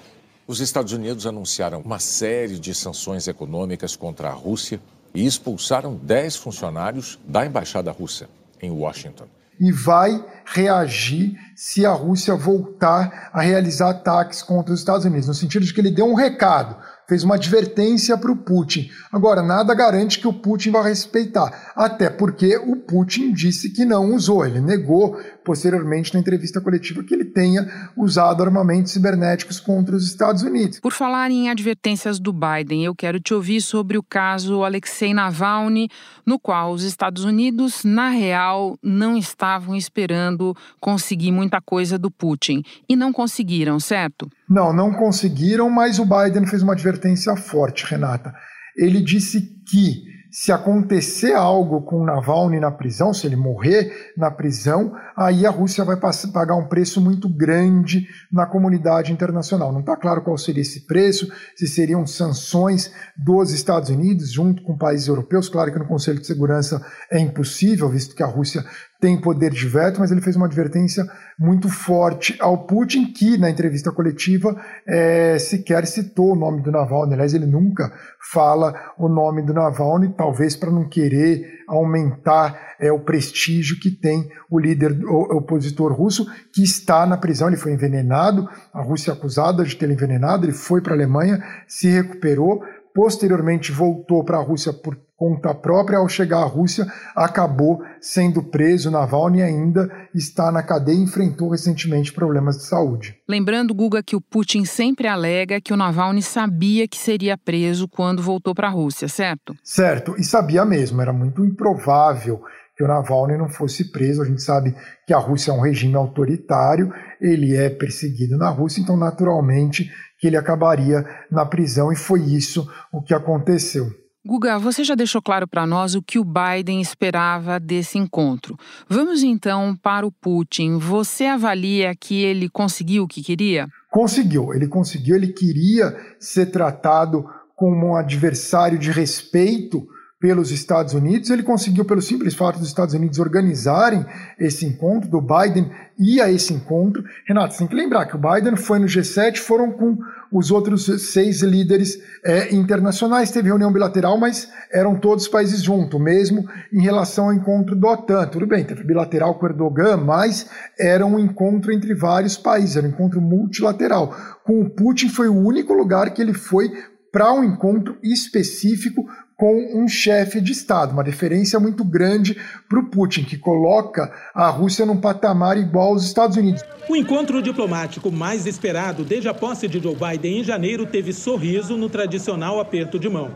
Os 0.48 0.58
Estados 0.58 0.92
Unidos 0.92 1.24
anunciaram 1.24 1.80
uma 1.80 2.00
série 2.00 2.58
de 2.58 2.74
sanções 2.74 3.28
econômicas 3.28 3.94
contra 3.94 4.30
a 4.30 4.32
Rússia 4.32 4.80
e 5.14 5.24
expulsaram 5.24 5.94
10 5.94 6.36
funcionários 6.36 7.20
da 7.24 7.46
embaixada 7.46 7.92
russa 7.92 8.28
em 8.60 8.70
Washington. 8.72 9.26
E 9.58 9.72
vai 9.72 10.24
reagir 10.44 11.36
se 11.56 11.86
a 11.86 11.92
Rússia 11.92 12.34
voltar 12.34 13.30
a 13.32 13.40
realizar 13.40 13.90
ataques 13.90 14.42
contra 14.42 14.74
os 14.74 14.80
Estados 14.80 15.04
Unidos, 15.04 15.28
no 15.28 15.34
sentido 15.34 15.64
de 15.64 15.72
que 15.72 15.80
ele 15.80 15.90
deu 15.90 16.06
um 16.06 16.14
recado 16.14 16.76
fez 17.06 17.22
uma 17.22 17.34
advertência 17.34 18.16
para 18.16 18.32
o 18.32 18.36
Putin. 18.36 18.90
Agora, 19.12 19.42
nada 19.42 19.74
garante 19.74 20.18
que 20.18 20.28
o 20.28 20.32
Putin 20.32 20.70
vai 20.70 20.84
respeitar, 20.84 21.72
até 21.76 22.08
porque 22.08 22.56
o 22.56 22.76
Putin 22.76 23.32
disse 23.32 23.70
que 23.70 23.84
não 23.84 24.14
usou, 24.14 24.44
ele 24.44 24.60
negou 24.60 25.18
posteriormente 25.44 26.14
na 26.14 26.20
entrevista 26.20 26.60
coletiva 26.60 27.04
que 27.04 27.14
ele 27.14 27.24
tenha 27.24 27.90
usado 27.96 28.42
armamentos 28.42 28.92
cibernéticos 28.92 29.60
contra 29.60 29.94
os 29.94 30.06
Estados 30.06 30.42
Unidos. 30.42 30.80
Por 30.80 30.92
falar 30.92 31.30
em 31.30 31.50
advertências 31.50 32.18
do 32.18 32.32
Biden, 32.32 32.84
eu 32.84 32.94
quero 32.94 33.20
te 33.20 33.34
ouvir 33.34 33.60
sobre 33.60 33.98
o 33.98 34.02
caso 34.02 34.64
Alexei 34.64 35.12
Navalny, 35.12 35.88
no 36.24 36.38
qual 36.38 36.72
os 36.72 36.82
Estados 36.82 37.24
Unidos, 37.24 37.84
na 37.84 38.08
real, 38.08 38.78
não 38.82 39.16
estavam 39.16 39.76
esperando 39.76 40.56
conseguir 40.80 41.30
muita 41.30 41.60
coisa 41.60 41.98
do 41.98 42.10
Putin. 42.10 42.62
E 42.88 42.96
não 42.96 43.12
conseguiram, 43.12 43.78
certo? 43.78 44.28
Não, 44.48 44.72
não 44.72 44.92
conseguiram, 44.92 45.68
mas 45.68 45.98
o 45.98 46.06
Biden 46.06 46.46
fez 46.46 46.62
uma 46.62 46.72
advertência 46.72 47.36
forte, 47.36 47.84
Renata. 47.84 48.34
Ele 48.76 49.00
disse 49.00 49.40
que 49.68 50.13
se 50.34 50.50
acontecer 50.50 51.32
algo 51.32 51.82
com 51.82 52.04
Navalny 52.04 52.58
na 52.58 52.72
prisão, 52.72 53.14
se 53.14 53.24
ele 53.24 53.36
morrer 53.36 54.12
na 54.16 54.32
prisão, 54.32 54.92
aí 55.16 55.46
a 55.46 55.50
Rússia 55.50 55.84
vai 55.84 55.96
pagar 55.96 56.56
um 56.56 56.66
preço 56.66 57.00
muito 57.00 57.28
grande 57.28 58.08
na 58.32 58.44
comunidade 58.44 59.12
internacional. 59.12 59.72
Não 59.72 59.78
está 59.78 59.96
claro 59.96 60.22
qual 60.22 60.36
seria 60.36 60.62
esse 60.62 60.88
preço, 60.88 61.32
se 61.54 61.68
seriam 61.68 62.04
sanções 62.04 62.92
dos 63.16 63.52
Estados 63.52 63.90
Unidos 63.90 64.32
junto 64.32 64.60
com 64.64 64.76
países 64.76 65.06
europeus. 65.06 65.48
Claro 65.48 65.72
que 65.72 65.78
no 65.78 65.86
Conselho 65.86 66.18
de 66.18 66.26
Segurança 66.26 66.84
é 67.12 67.20
impossível, 67.20 67.88
visto 67.88 68.16
que 68.16 68.22
a 68.24 68.26
Rússia 68.26 68.64
tem 69.04 69.20
poder 69.20 69.50
de 69.50 69.68
veto, 69.68 70.00
mas 70.00 70.10
ele 70.10 70.22
fez 70.22 70.34
uma 70.34 70.46
advertência 70.46 71.06
muito 71.38 71.68
forte 71.68 72.38
ao 72.40 72.66
Putin, 72.66 73.12
que 73.12 73.36
na 73.36 73.50
entrevista 73.50 73.92
coletiva 73.92 74.56
é, 74.86 75.38
sequer 75.38 75.86
citou 75.86 76.32
o 76.32 76.34
nome 76.34 76.62
do 76.62 76.72
Navalny. 76.72 77.12
Aliás, 77.12 77.34
ele 77.34 77.44
nunca 77.44 77.92
fala 78.32 78.74
o 78.96 79.06
nome 79.06 79.42
do 79.42 79.52
Navalny, 79.52 80.08
talvez 80.24 80.56
para 80.56 80.70
não 80.70 80.88
querer 80.88 81.62
aumentar 81.68 82.76
é, 82.80 82.90
o 82.90 82.98
prestígio 82.98 83.78
que 83.78 83.90
tem 83.90 84.30
o 84.50 84.58
líder 84.58 85.04
o, 85.04 85.36
opositor 85.36 85.92
russo, 85.92 86.26
que 86.50 86.62
está 86.62 87.04
na 87.04 87.18
prisão. 87.18 87.48
Ele 87.48 87.58
foi 87.58 87.72
envenenado, 87.72 88.48
a 88.72 88.82
Rússia 88.82 89.10
é 89.10 89.14
acusada 89.14 89.62
de 89.64 89.76
ter 89.76 89.90
envenenado, 89.90 90.46
ele 90.46 90.54
foi 90.54 90.80
para 90.80 90.94
a 90.94 90.96
Alemanha, 90.96 91.44
se 91.68 91.88
recuperou, 91.88 92.62
posteriormente 92.94 93.70
voltou 93.70 94.24
para 94.24 94.38
a 94.38 94.42
Rússia 94.42 94.72
por 94.72 94.98
conta 95.24 95.54
própria, 95.54 95.98
ao 95.98 96.08
chegar 96.08 96.42
à 96.42 96.44
Rússia, 96.44 96.86
acabou 97.16 97.82
sendo 97.98 98.42
preso. 98.42 98.90
Navalny 98.90 99.40
ainda 99.40 99.90
está 100.14 100.52
na 100.52 100.62
cadeia 100.62 100.98
e 100.98 101.02
enfrentou 101.02 101.48
recentemente 101.48 102.12
problemas 102.12 102.58
de 102.58 102.64
saúde. 102.64 103.16
Lembrando, 103.26 103.74
Guga, 103.74 104.02
que 104.02 104.14
o 104.14 104.20
Putin 104.20 104.66
sempre 104.66 105.08
alega 105.08 105.62
que 105.62 105.72
o 105.72 105.76
Navalny 105.76 106.20
sabia 106.20 106.86
que 106.86 106.98
seria 106.98 107.38
preso 107.38 107.88
quando 107.88 108.22
voltou 108.22 108.54
para 108.54 108.68
a 108.68 108.70
Rússia, 108.70 109.08
certo? 109.08 109.54
Certo, 109.62 110.14
e 110.18 110.24
sabia 110.24 110.62
mesmo, 110.66 111.00
era 111.00 111.12
muito 111.12 111.42
improvável 111.42 112.42
que 112.76 112.84
o 112.84 112.88
Navalny 112.88 113.38
não 113.38 113.48
fosse 113.48 113.90
preso. 113.90 114.20
A 114.20 114.26
gente 114.26 114.42
sabe 114.42 114.74
que 115.06 115.14
a 115.14 115.18
Rússia 115.18 115.52
é 115.52 115.54
um 115.54 115.60
regime 115.60 115.94
autoritário, 115.94 116.92
ele 117.18 117.56
é 117.56 117.70
perseguido 117.70 118.36
na 118.36 118.50
Rússia, 118.50 118.82
então 118.82 118.96
naturalmente 118.96 119.90
que 120.18 120.26
ele 120.26 120.36
acabaria 120.36 121.02
na 121.30 121.46
prisão 121.46 121.90
e 121.90 121.96
foi 121.96 122.20
isso 122.20 122.68
o 122.92 123.00
que 123.00 123.14
aconteceu. 123.14 124.03
Guga, 124.26 124.58
você 124.58 124.82
já 124.82 124.94
deixou 124.94 125.20
claro 125.20 125.46
para 125.46 125.66
nós 125.66 125.94
o 125.94 126.00
que 126.00 126.18
o 126.18 126.24
Biden 126.24 126.80
esperava 126.80 127.60
desse 127.60 127.98
encontro. 127.98 128.56
Vamos 128.88 129.22
então 129.22 129.76
para 129.76 130.06
o 130.06 130.10
Putin. 130.10 130.78
Você 130.78 131.26
avalia 131.26 131.94
que 131.94 132.22
ele 132.24 132.48
conseguiu 132.48 133.04
o 133.04 133.06
que 133.06 133.22
queria? 133.22 133.68
Conseguiu, 133.90 134.54
ele 134.54 134.66
conseguiu, 134.66 135.14
ele 135.14 135.28
queria 135.28 135.94
ser 136.18 136.46
tratado 136.46 137.26
como 137.54 137.88
um 137.88 137.96
adversário 137.96 138.78
de 138.78 138.90
respeito 138.90 139.86
pelos 140.24 140.50
Estados 140.50 140.94
Unidos. 140.94 141.28
Ele 141.28 141.42
conseguiu, 141.42 141.84
pelo 141.84 142.00
simples 142.00 142.34
fato 142.34 142.58
dos 142.58 142.68
Estados 142.68 142.94
Unidos 142.94 143.18
organizarem 143.18 144.06
esse 144.40 144.64
encontro, 144.64 145.06
do 145.10 145.20
Biden 145.20 145.70
ir 145.98 146.22
a 146.22 146.32
esse 146.32 146.54
encontro. 146.54 147.04
Renato, 147.28 147.52
você 147.52 147.58
tem 147.58 147.66
que 147.66 147.74
lembrar 147.74 148.06
que 148.06 148.16
o 148.16 148.18
Biden 148.18 148.56
foi 148.56 148.78
no 148.78 148.86
G7, 148.86 149.36
foram 149.36 149.70
com 149.72 149.98
os 150.32 150.50
outros 150.50 150.86
seis 151.12 151.42
líderes 151.42 152.02
é, 152.24 152.54
internacionais. 152.54 153.30
Teve 153.30 153.48
reunião 153.48 153.70
bilateral, 153.70 154.16
mas 154.16 154.50
eram 154.72 154.96
todos 154.98 155.28
países 155.28 155.62
juntos, 155.62 156.00
mesmo 156.00 156.48
em 156.72 156.80
relação 156.80 157.26
ao 157.26 157.34
encontro 157.34 157.76
do 157.76 157.86
OTAN. 157.86 158.26
Tudo 158.28 158.46
bem, 158.46 158.64
teve 158.64 158.82
bilateral 158.82 159.34
com 159.34 159.44
Erdogan, 159.44 159.98
mas 159.98 160.48
era 160.80 161.04
um 161.04 161.18
encontro 161.18 161.70
entre 161.70 161.92
vários 161.92 162.38
países, 162.38 162.78
era 162.78 162.86
um 162.86 162.90
encontro 162.90 163.20
multilateral. 163.20 164.16
Com 164.42 164.62
o 164.62 164.70
Putin 164.70 165.10
foi 165.10 165.28
o 165.28 165.36
único 165.36 165.74
lugar 165.74 166.14
que 166.14 166.22
ele 166.22 166.32
foi 166.32 166.72
para 167.14 167.32
um 167.32 167.44
encontro 167.44 167.96
específico 168.02 169.06
com 169.36 169.54
um 169.74 169.88
chefe 169.88 170.40
de 170.40 170.52
Estado, 170.52 170.92
uma 170.92 171.02
referência 171.02 171.58
muito 171.58 171.84
grande 171.84 172.36
para 172.68 172.78
o 172.78 172.86
Putin, 172.86 173.24
que 173.24 173.36
coloca 173.36 174.12
a 174.34 174.48
Rússia 174.48 174.86
num 174.86 175.00
patamar 175.00 175.58
igual 175.58 175.88
aos 175.88 176.04
Estados 176.04 176.36
Unidos. 176.36 176.62
O 176.88 176.94
encontro 176.94 177.42
diplomático 177.42 178.12
mais 178.12 178.46
esperado 178.46 179.04
desde 179.04 179.28
a 179.28 179.34
posse 179.34 179.66
de 179.66 179.80
Joe 179.80 179.96
Biden 179.96 180.40
em 180.40 180.44
janeiro 180.44 180.86
teve 180.86 181.12
sorriso 181.12 181.76
no 181.76 181.88
tradicional 181.88 182.60
aperto 182.60 182.98
de 182.98 183.08
mão. 183.08 183.30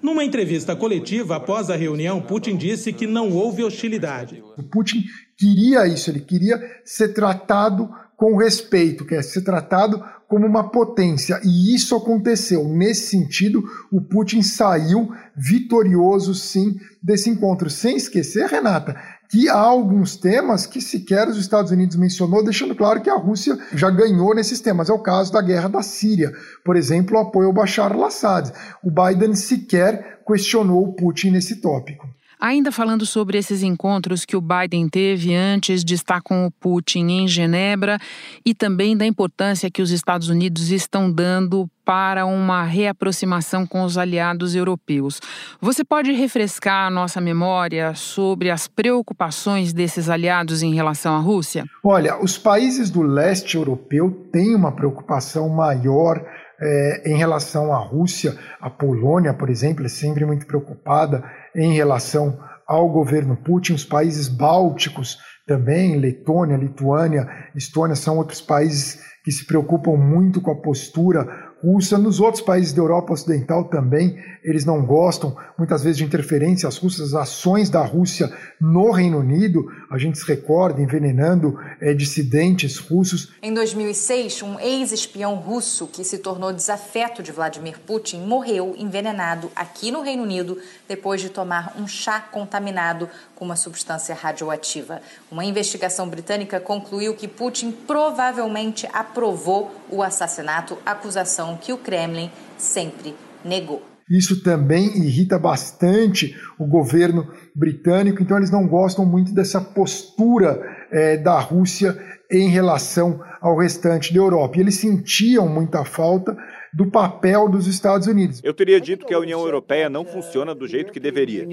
Numa 0.00 0.22
entrevista 0.22 0.76
coletiva 0.76 1.36
após 1.36 1.70
a 1.70 1.76
reunião, 1.76 2.20
Putin 2.20 2.56
disse 2.56 2.92
que 2.92 3.06
não 3.06 3.32
houve 3.32 3.64
hostilidade. 3.64 4.42
O 4.56 4.62
Putin 4.62 5.02
queria 5.36 5.86
isso, 5.88 6.10
ele 6.10 6.20
queria 6.20 6.60
ser 6.84 7.14
tratado 7.14 7.90
com 8.18 8.36
respeito, 8.36 9.06
quer 9.06 9.22
ser 9.22 9.42
tratado 9.42 10.04
como 10.26 10.44
uma 10.44 10.68
potência. 10.70 11.40
E 11.44 11.72
isso 11.72 11.94
aconteceu. 11.94 12.64
Nesse 12.68 13.10
sentido, 13.10 13.62
o 13.92 14.00
Putin 14.00 14.42
saiu 14.42 15.08
vitorioso, 15.36 16.34
sim, 16.34 16.76
desse 17.00 17.30
encontro. 17.30 17.70
Sem 17.70 17.96
esquecer, 17.96 18.48
Renata, 18.48 18.96
que 19.30 19.48
há 19.48 19.56
alguns 19.56 20.16
temas 20.16 20.66
que 20.66 20.80
sequer 20.80 21.28
os 21.28 21.38
Estados 21.38 21.70
Unidos 21.70 21.94
mencionou, 21.94 22.42
deixando 22.42 22.74
claro 22.74 23.00
que 23.00 23.08
a 23.08 23.16
Rússia 23.16 23.56
já 23.72 23.88
ganhou 23.88 24.34
nesses 24.34 24.60
temas. 24.60 24.90
É 24.90 24.92
o 24.92 24.98
caso 24.98 25.32
da 25.32 25.40
guerra 25.40 25.68
da 25.68 25.82
Síria, 25.82 26.32
por 26.64 26.74
exemplo, 26.74 27.16
o 27.16 27.20
apoio 27.20 27.46
ao 27.46 27.54
Bashar 27.54 27.92
al-Assad. 27.92 28.50
O 28.82 28.90
Biden 28.90 29.36
sequer 29.36 30.22
questionou 30.26 30.82
o 30.82 30.92
Putin 30.92 31.30
nesse 31.30 31.60
tópico. 31.60 32.04
Ainda 32.40 32.70
falando 32.70 33.04
sobre 33.04 33.36
esses 33.36 33.62
encontros 33.62 34.24
que 34.24 34.36
o 34.36 34.40
Biden 34.40 34.88
teve 34.88 35.34
antes 35.34 35.84
de 35.84 35.94
estar 35.94 36.20
com 36.20 36.46
o 36.46 36.50
Putin 36.50 37.08
em 37.08 37.28
Genebra 37.28 37.98
e 38.44 38.54
também 38.54 38.96
da 38.96 39.04
importância 39.04 39.70
que 39.70 39.82
os 39.82 39.90
Estados 39.90 40.28
Unidos 40.28 40.70
estão 40.70 41.10
dando 41.10 41.68
para 41.84 42.26
uma 42.26 42.64
reaproximação 42.64 43.66
com 43.66 43.82
os 43.82 43.96
aliados 43.96 44.54
europeus. 44.54 45.20
Você 45.60 45.82
pode 45.82 46.12
refrescar 46.12 46.86
a 46.86 46.90
nossa 46.90 47.20
memória 47.20 47.94
sobre 47.94 48.50
as 48.50 48.68
preocupações 48.68 49.72
desses 49.72 50.08
aliados 50.08 50.62
em 50.62 50.74
relação 50.74 51.16
à 51.16 51.18
Rússia? 51.18 51.64
Olha, 51.82 52.22
os 52.22 52.36
países 52.36 52.90
do 52.90 53.02
leste 53.02 53.56
europeu 53.56 54.28
têm 54.30 54.54
uma 54.54 54.70
preocupação 54.70 55.48
maior 55.48 56.22
é, 56.60 57.10
em 57.10 57.16
relação 57.16 57.72
à 57.72 57.78
Rússia. 57.78 58.36
A 58.60 58.68
Polônia, 58.68 59.32
por 59.32 59.48
exemplo, 59.48 59.84
é 59.84 59.88
sempre 59.88 60.26
muito 60.26 60.46
preocupada 60.46 61.24
em 61.58 61.74
relação 61.74 62.38
ao 62.66 62.88
governo 62.88 63.36
Putin. 63.36 63.74
Os 63.74 63.84
países 63.84 64.28
bálticos 64.28 65.18
também, 65.46 65.98
Letônia, 65.98 66.56
Lituânia, 66.56 67.28
Estônia, 67.54 67.96
são 67.96 68.18
outros 68.18 68.40
países 68.40 69.00
que 69.24 69.32
se 69.32 69.46
preocupam 69.46 69.96
muito 69.96 70.40
com 70.40 70.50
a 70.50 70.60
postura 70.60 71.47
russa. 71.62 71.98
Nos 71.98 72.20
outros 72.20 72.42
países 72.42 72.72
da 72.72 72.80
Europa 72.80 73.12
Ocidental 73.12 73.64
também, 73.64 74.18
eles 74.42 74.64
não 74.64 74.84
gostam 74.84 75.36
muitas 75.56 75.82
vezes 75.82 75.98
de 75.98 76.04
interferências 76.04 76.76
russas, 76.78 77.14
ações 77.14 77.68
da 77.68 77.84
Rússia 77.84 78.32
no 78.60 78.90
Reino 78.90 79.18
Unido. 79.18 79.66
A 79.90 79.98
gente 79.98 80.18
se 80.18 80.26
recorda 80.26 80.80
envenenando 80.80 81.58
é, 81.80 81.92
dissidentes 81.92 82.78
russos. 82.78 83.32
Em 83.42 83.52
2006, 83.52 84.42
um 84.42 84.58
ex-espião 84.60 85.34
russo 85.34 85.86
que 85.86 86.04
se 86.04 86.18
tornou 86.18 86.52
desafeto 86.52 87.22
de 87.22 87.32
Vladimir 87.32 87.78
Putin 87.80 88.20
morreu 88.20 88.74
envenenado 88.76 89.50
aqui 89.54 89.90
no 89.90 90.02
Reino 90.02 90.22
Unido 90.22 90.58
depois 90.88 91.20
de 91.20 91.28
tomar 91.28 91.74
um 91.78 91.86
chá 91.86 92.20
contaminado 92.20 93.08
com 93.34 93.44
uma 93.44 93.56
substância 93.56 94.14
radioativa. 94.14 95.00
Uma 95.30 95.44
investigação 95.44 96.08
britânica 96.08 96.60
concluiu 96.60 97.14
que 97.14 97.28
Putin 97.28 97.70
provavelmente 97.70 98.88
aprovou 98.92 99.70
o 99.90 100.02
assassinato, 100.02 100.78
acusação 100.84 101.47
que 101.56 101.72
o 101.72 101.78
Kremlin 101.78 102.30
sempre 102.56 103.14
negou. 103.44 103.82
Isso 104.10 104.42
também 104.42 104.86
irrita 104.96 105.38
bastante 105.38 106.34
o 106.58 106.66
governo 106.66 107.30
britânico, 107.54 108.22
então 108.22 108.38
eles 108.38 108.50
não 108.50 108.66
gostam 108.66 109.04
muito 109.04 109.34
dessa 109.34 109.60
postura 109.60 110.60
é, 110.90 111.18
da 111.18 111.38
Rússia 111.38 111.96
em 112.30 112.48
relação 112.48 113.22
ao 113.40 113.56
restante 113.58 114.12
da 114.12 114.18
Europa. 114.18 114.56
E 114.56 114.60
eles 114.60 114.76
sentiam 114.76 115.46
muita 115.46 115.84
falta 115.84 116.36
do 116.72 116.90
papel 116.90 117.48
dos 117.48 117.66
Estados 117.66 118.06
Unidos. 118.06 118.40
Eu 118.42 118.54
teria 118.54 118.80
dito 118.80 119.06
que 119.06 119.14
a 119.14 119.18
União 119.18 119.40
Europeia 119.40 119.90
não 119.90 120.04
funciona 120.04 120.54
do 120.54 120.66
jeito 120.66 120.92
que 120.92 121.00
deveria. 121.00 121.46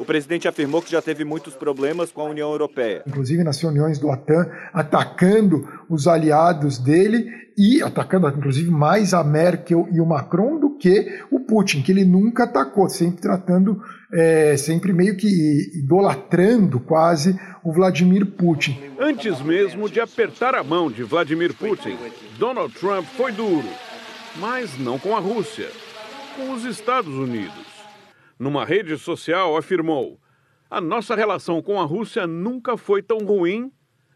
O 0.00 0.04
presidente 0.06 0.48
afirmou 0.48 0.80
que 0.80 0.90
já 0.90 1.02
teve 1.02 1.26
muitos 1.26 1.54
problemas 1.54 2.10
com 2.10 2.22
a 2.22 2.30
União 2.30 2.50
Europeia. 2.50 3.02
Inclusive 3.06 3.44
nas 3.44 3.60
reuniões 3.60 3.98
do 3.98 4.08
OTAN, 4.08 4.50
atacando 4.72 5.68
os 5.90 6.08
aliados 6.08 6.78
dele 6.78 7.30
e 7.54 7.82
atacando 7.82 8.26
inclusive 8.26 8.70
mais 8.70 9.12
a 9.12 9.22
Merkel 9.22 9.86
e 9.92 10.00
o 10.00 10.06
Macron 10.06 10.58
do 10.58 10.78
que 10.78 11.20
o 11.30 11.40
Putin, 11.40 11.82
que 11.82 11.92
ele 11.92 12.06
nunca 12.06 12.44
atacou, 12.44 12.88
sempre 12.88 13.20
tratando, 13.20 13.78
é, 14.10 14.56
sempre 14.56 14.94
meio 14.94 15.18
que 15.18 15.70
idolatrando 15.74 16.80
quase 16.80 17.38
o 17.62 17.70
Vladimir 17.70 18.24
Putin. 18.24 18.80
Antes 18.98 19.42
mesmo 19.42 19.86
de 19.86 20.00
apertar 20.00 20.54
a 20.54 20.64
mão 20.64 20.90
de 20.90 21.02
Vladimir 21.02 21.52
Putin, 21.52 21.98
Donald 22.38 22.72
Trump 22.72 23.04
foi 23.04 23.32
duro, 23.32 23.68
mas 24.36 24.78
não 24.78 24.98
com 24.98 25.14
a 25.14 25.20
Rússia, 25.20 25.68
com 26.36 26.54
os 26.54 26.64
Estados 26.64 27.12
Unidos 27.12 27.79
numa 28.40 28.64
rede 28.64 28.96
social, 28.96 29.54
afirmou: 29.54 30.18
A 30.70 30.80
nossa 30.80 31.14
relação 31.14 31.60
com 31.60 31.78
a 31.78 31.84
Rússia 31.84 32.26
nunca 32.26 32.78
foi 32.78 33.02
tão 33.02 33.18
ruim, 33.18 33.70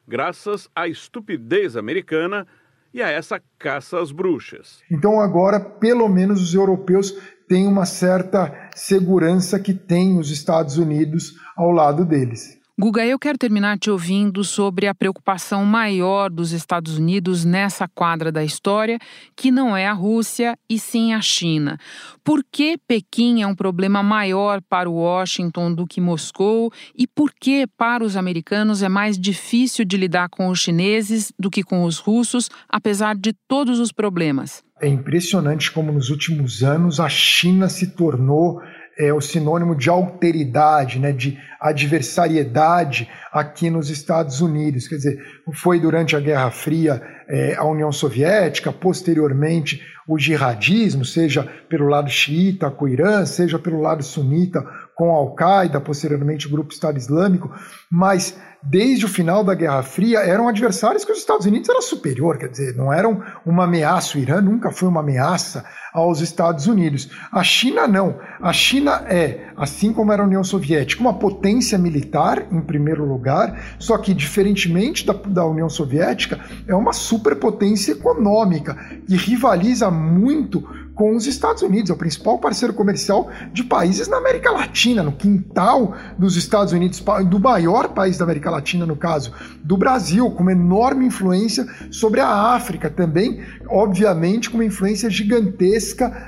graças 0.08 0.68
à 0.74 0.88
estupidez 0.88 1.76
americana 1.76 2.46
e 2.92 3.02
a 3.02 3.10
essa 3.10 3.40
caça 3.58 4.00
às 4.00 4.10
bruxas. 4.10 4.80
Então, 4.90 5.20
agora, 5.20 5.60
pelo 5.60 6.08
menos 6.08 6.40
os 6.40 6.54
europeus 6.54 7.12
têm 7.46 7.66
uma 7.66 7.84
certa 7.84 8.70
segurança 8.74 9.60
que 9.60 9.74
tem 9.74 10.18
os 10.18 10.30
Estados 10.30 10.78
Unidos 10.78 11.34
ao 11.54 11.70
lado 11.70 12.04
deles. 12.04 12.58
Guga, 12.76 13.06
eu 13.06 13.20
quero 13.20 13.38
terminar 13.38 13.78
te 13.78 13.88
ouvindo 13.88 14.42
sobre 14.42 14.88
a 14.88 14.94
preocupação 14.94 15.64
maior 15.64 16.28
dos 16.28 16.50
Estados 16.50 16.98
Unidos 16.98 17.44
nessa 17.44 17.86
quadra 17.86 18.32
da 18.32 18.42
história, 18.42 18.98
que 19.36 19.52
não 19.52 19.76
é 19.76 19.86
a 19.86 19.92
Rússia 19.92 20.58
e 20.68 20.76
sim 20.76 21.14
a 21.14 21.20
China. 21.20 21.78
Por 22.24 22.44
que 22.50 22.76
Pequim 22.76 23.42
é 23.42 23.46
um 23.46 23.54
problema 23.54 24.02
maior 24.02 24.60
para 24.60 24.90
Washington 24.90 25.72
do 25.72 25.86
que 25.86 26.00
Moscou 26.00 26.72
e 26.98 27.06
por 27.06 27.32
que 27.32 27.64
para 27.76 28.02
os 28.02 28.16
americanos 28.16 28.82
é 28.82 28.88
mais 28.88 29.16
difícil 29.16 29.84
de 29.84 29.96
lidar 29.96 30.28
com 30.28 30.48
os 30.48 30.58
chineses 30.58 31.32
do 31.38 31.50
que 31.50 31.62
com 31.62 31.84
os 31.84 31.98
russos, 31.98 32.50
apesar 32.68 33.14
de 33.14 33.32
todos 33.46 33.78
os 33.78 33.92
problemas? 33.92 34.64
É 34.82 34.88
impressionante 34.88 35.70
como 35.70 35.92
nos 35.92 36.10
últimos 36.10 36.64
anos 36.64 36.98
a 36.98 37.08
China 37.08 37.68
se 37.68 37.94
tornou 37.94 38.60
é 38.98 39.12
o 39.12 39.20
sinônimo 39.20 39.74
de 39.74 39.90
alteridade, 39.90 40.98
né, 40.98 41.12
de 41.12 41.38
adversariedade 41.60 43.08
aqui 43.32 43.70
nos 43.70 43.90
Estados 43.90 44.40
Unidos. 44.40 44.86
Quer 44.86 44.96
dizer, 44.96 45.18
foi 45.54 45.80
durante 45.80 46.14
a 46.14 46.20
Guerra 46.20 46.50
Fria 46.50 47.02
é, 47.28 47.54
a 47.56 47.64
União 47.64 47.90
Soviética, 47.90 48.72
posteriormente 48.72 49.82
o 50.06 50.18
jihadismo, 50.18 51.04
seja 51.04 51.48
pelo 51.68 51.88
lado 51.88 52.10
xiita 52.10 52.70
com 52.70 52.84
o 52.84 52.88
Irã, 52.88 53.24
seja 53.24 53.58
pelo 53.58 53.80
lado 53.80 54.02
sunita 54.02 54.62
com 54.94 55.10
a 55.10 55.16
Al-Qaeda, 55.16 55.80
posteriormente 55.80 56.46
o 56.46 56.50
Grupo 56.50 56.72
Estado 56.72 56.98
Islâmico, 56.98 57.50
mas 57.90 58.36
desde 58.62 59.04
o 59.04 59.08
final 59.08 59.42
da 59.44 59.54
Guerra 59.54 59.82
Fria, 59.82 60.20
eram 60.20 60.48
adversários 60.48 61.04
que 61.04 61.12
os 61.12 61.18
Estados 61.18 61.46
Unidos 61.46 61.68
eram 61.68 61.82
superior, 61.82 62.38
quer 62.38 62.48
dizer, 62.48 62.74
não 62.74 62.92
eram 62.92 63.22
uma 63.44 63.64
ameaça. 63.64 64.16
O 64.16 64.20
Irã 64.20 64.40
nunca 64.40 64.70
foi 64.70 64.88
uma 64.88 65.00
ameaça 65.00 65.64
aos 65.94 66.20
Estados 66.20 66.66
Unidos. 66.66 67.08
A 67.30 67.44
China 67.44 67.86
não. 67.86 68.16
A 68.42 68.52
China 68.52 69.04
é, 69.06 69.46
assim 69.56 69.92
como 69.92 70.12
era 70.12 70.24
a 70.24 70.26
União 70.26 70.42
Soviética, 70.42 71.00
uma 71.00 71.14
potência 71.14 71.78
militar, 71.78 72.48
em 72.50 72.60
primeiro 72.60 73.04
lugar, 73.04 73.76
só 73.78 73.96
que, 73.96 74.12
diferentemente 74.12 75.06
da, 75.06 75.12
da 75.12 75.46
União 75.46 75.68
Soviética, 75.70 76.40
é 76.66 76.74
uma 76.74 76.92
superpotência 76.92 77.92
econômica 77.92 78.74
que 79.06 79.14
rivaliza 79.14 79.88
muito 79.88 80.68
com 80.94 81.16
os 81.16 81.26
Estados 81.26 81.62
Unidos, 81.62 81.90
é 81.90 81.92
o 81.92 81.96
principal 81.96 82.38
parceiro 82.38 82.72
comercial 82.72 83.28
de 83.52 83.64
países 83.64 84.06
na 84.06 84.16
América 84.16 84.52
Latina, 84.52 85.02
no 85.02 85.10
quintal 85.10 85.92
dos 86.16 86.36
Estados 86.36 86.72
Unidos, 86.72 87.02
do 87.28 87.40
maior 87.40 87.88
país 87.88 88.16
da 88.16 88.24
América 88.24 88.48
Latina, 88.48 88.86
no 88.86 88.94
caso 88.94 89.32
do 89.64 89.76
Brasil, 89.76 90.30
com 90.30 90.42
uma 90.42 90.52
enorme 90.52 91.06
influência 91.06 91.66
sobre 91.90 92.20
a 92.20 92.28
África 92.28 92.88
também, 92.88 93.42
obviamente 93.68 94.48
com 94.48 94.58
uma 94.58 94.64
influência 94.64 95.10
gigantesca 95.10 95.83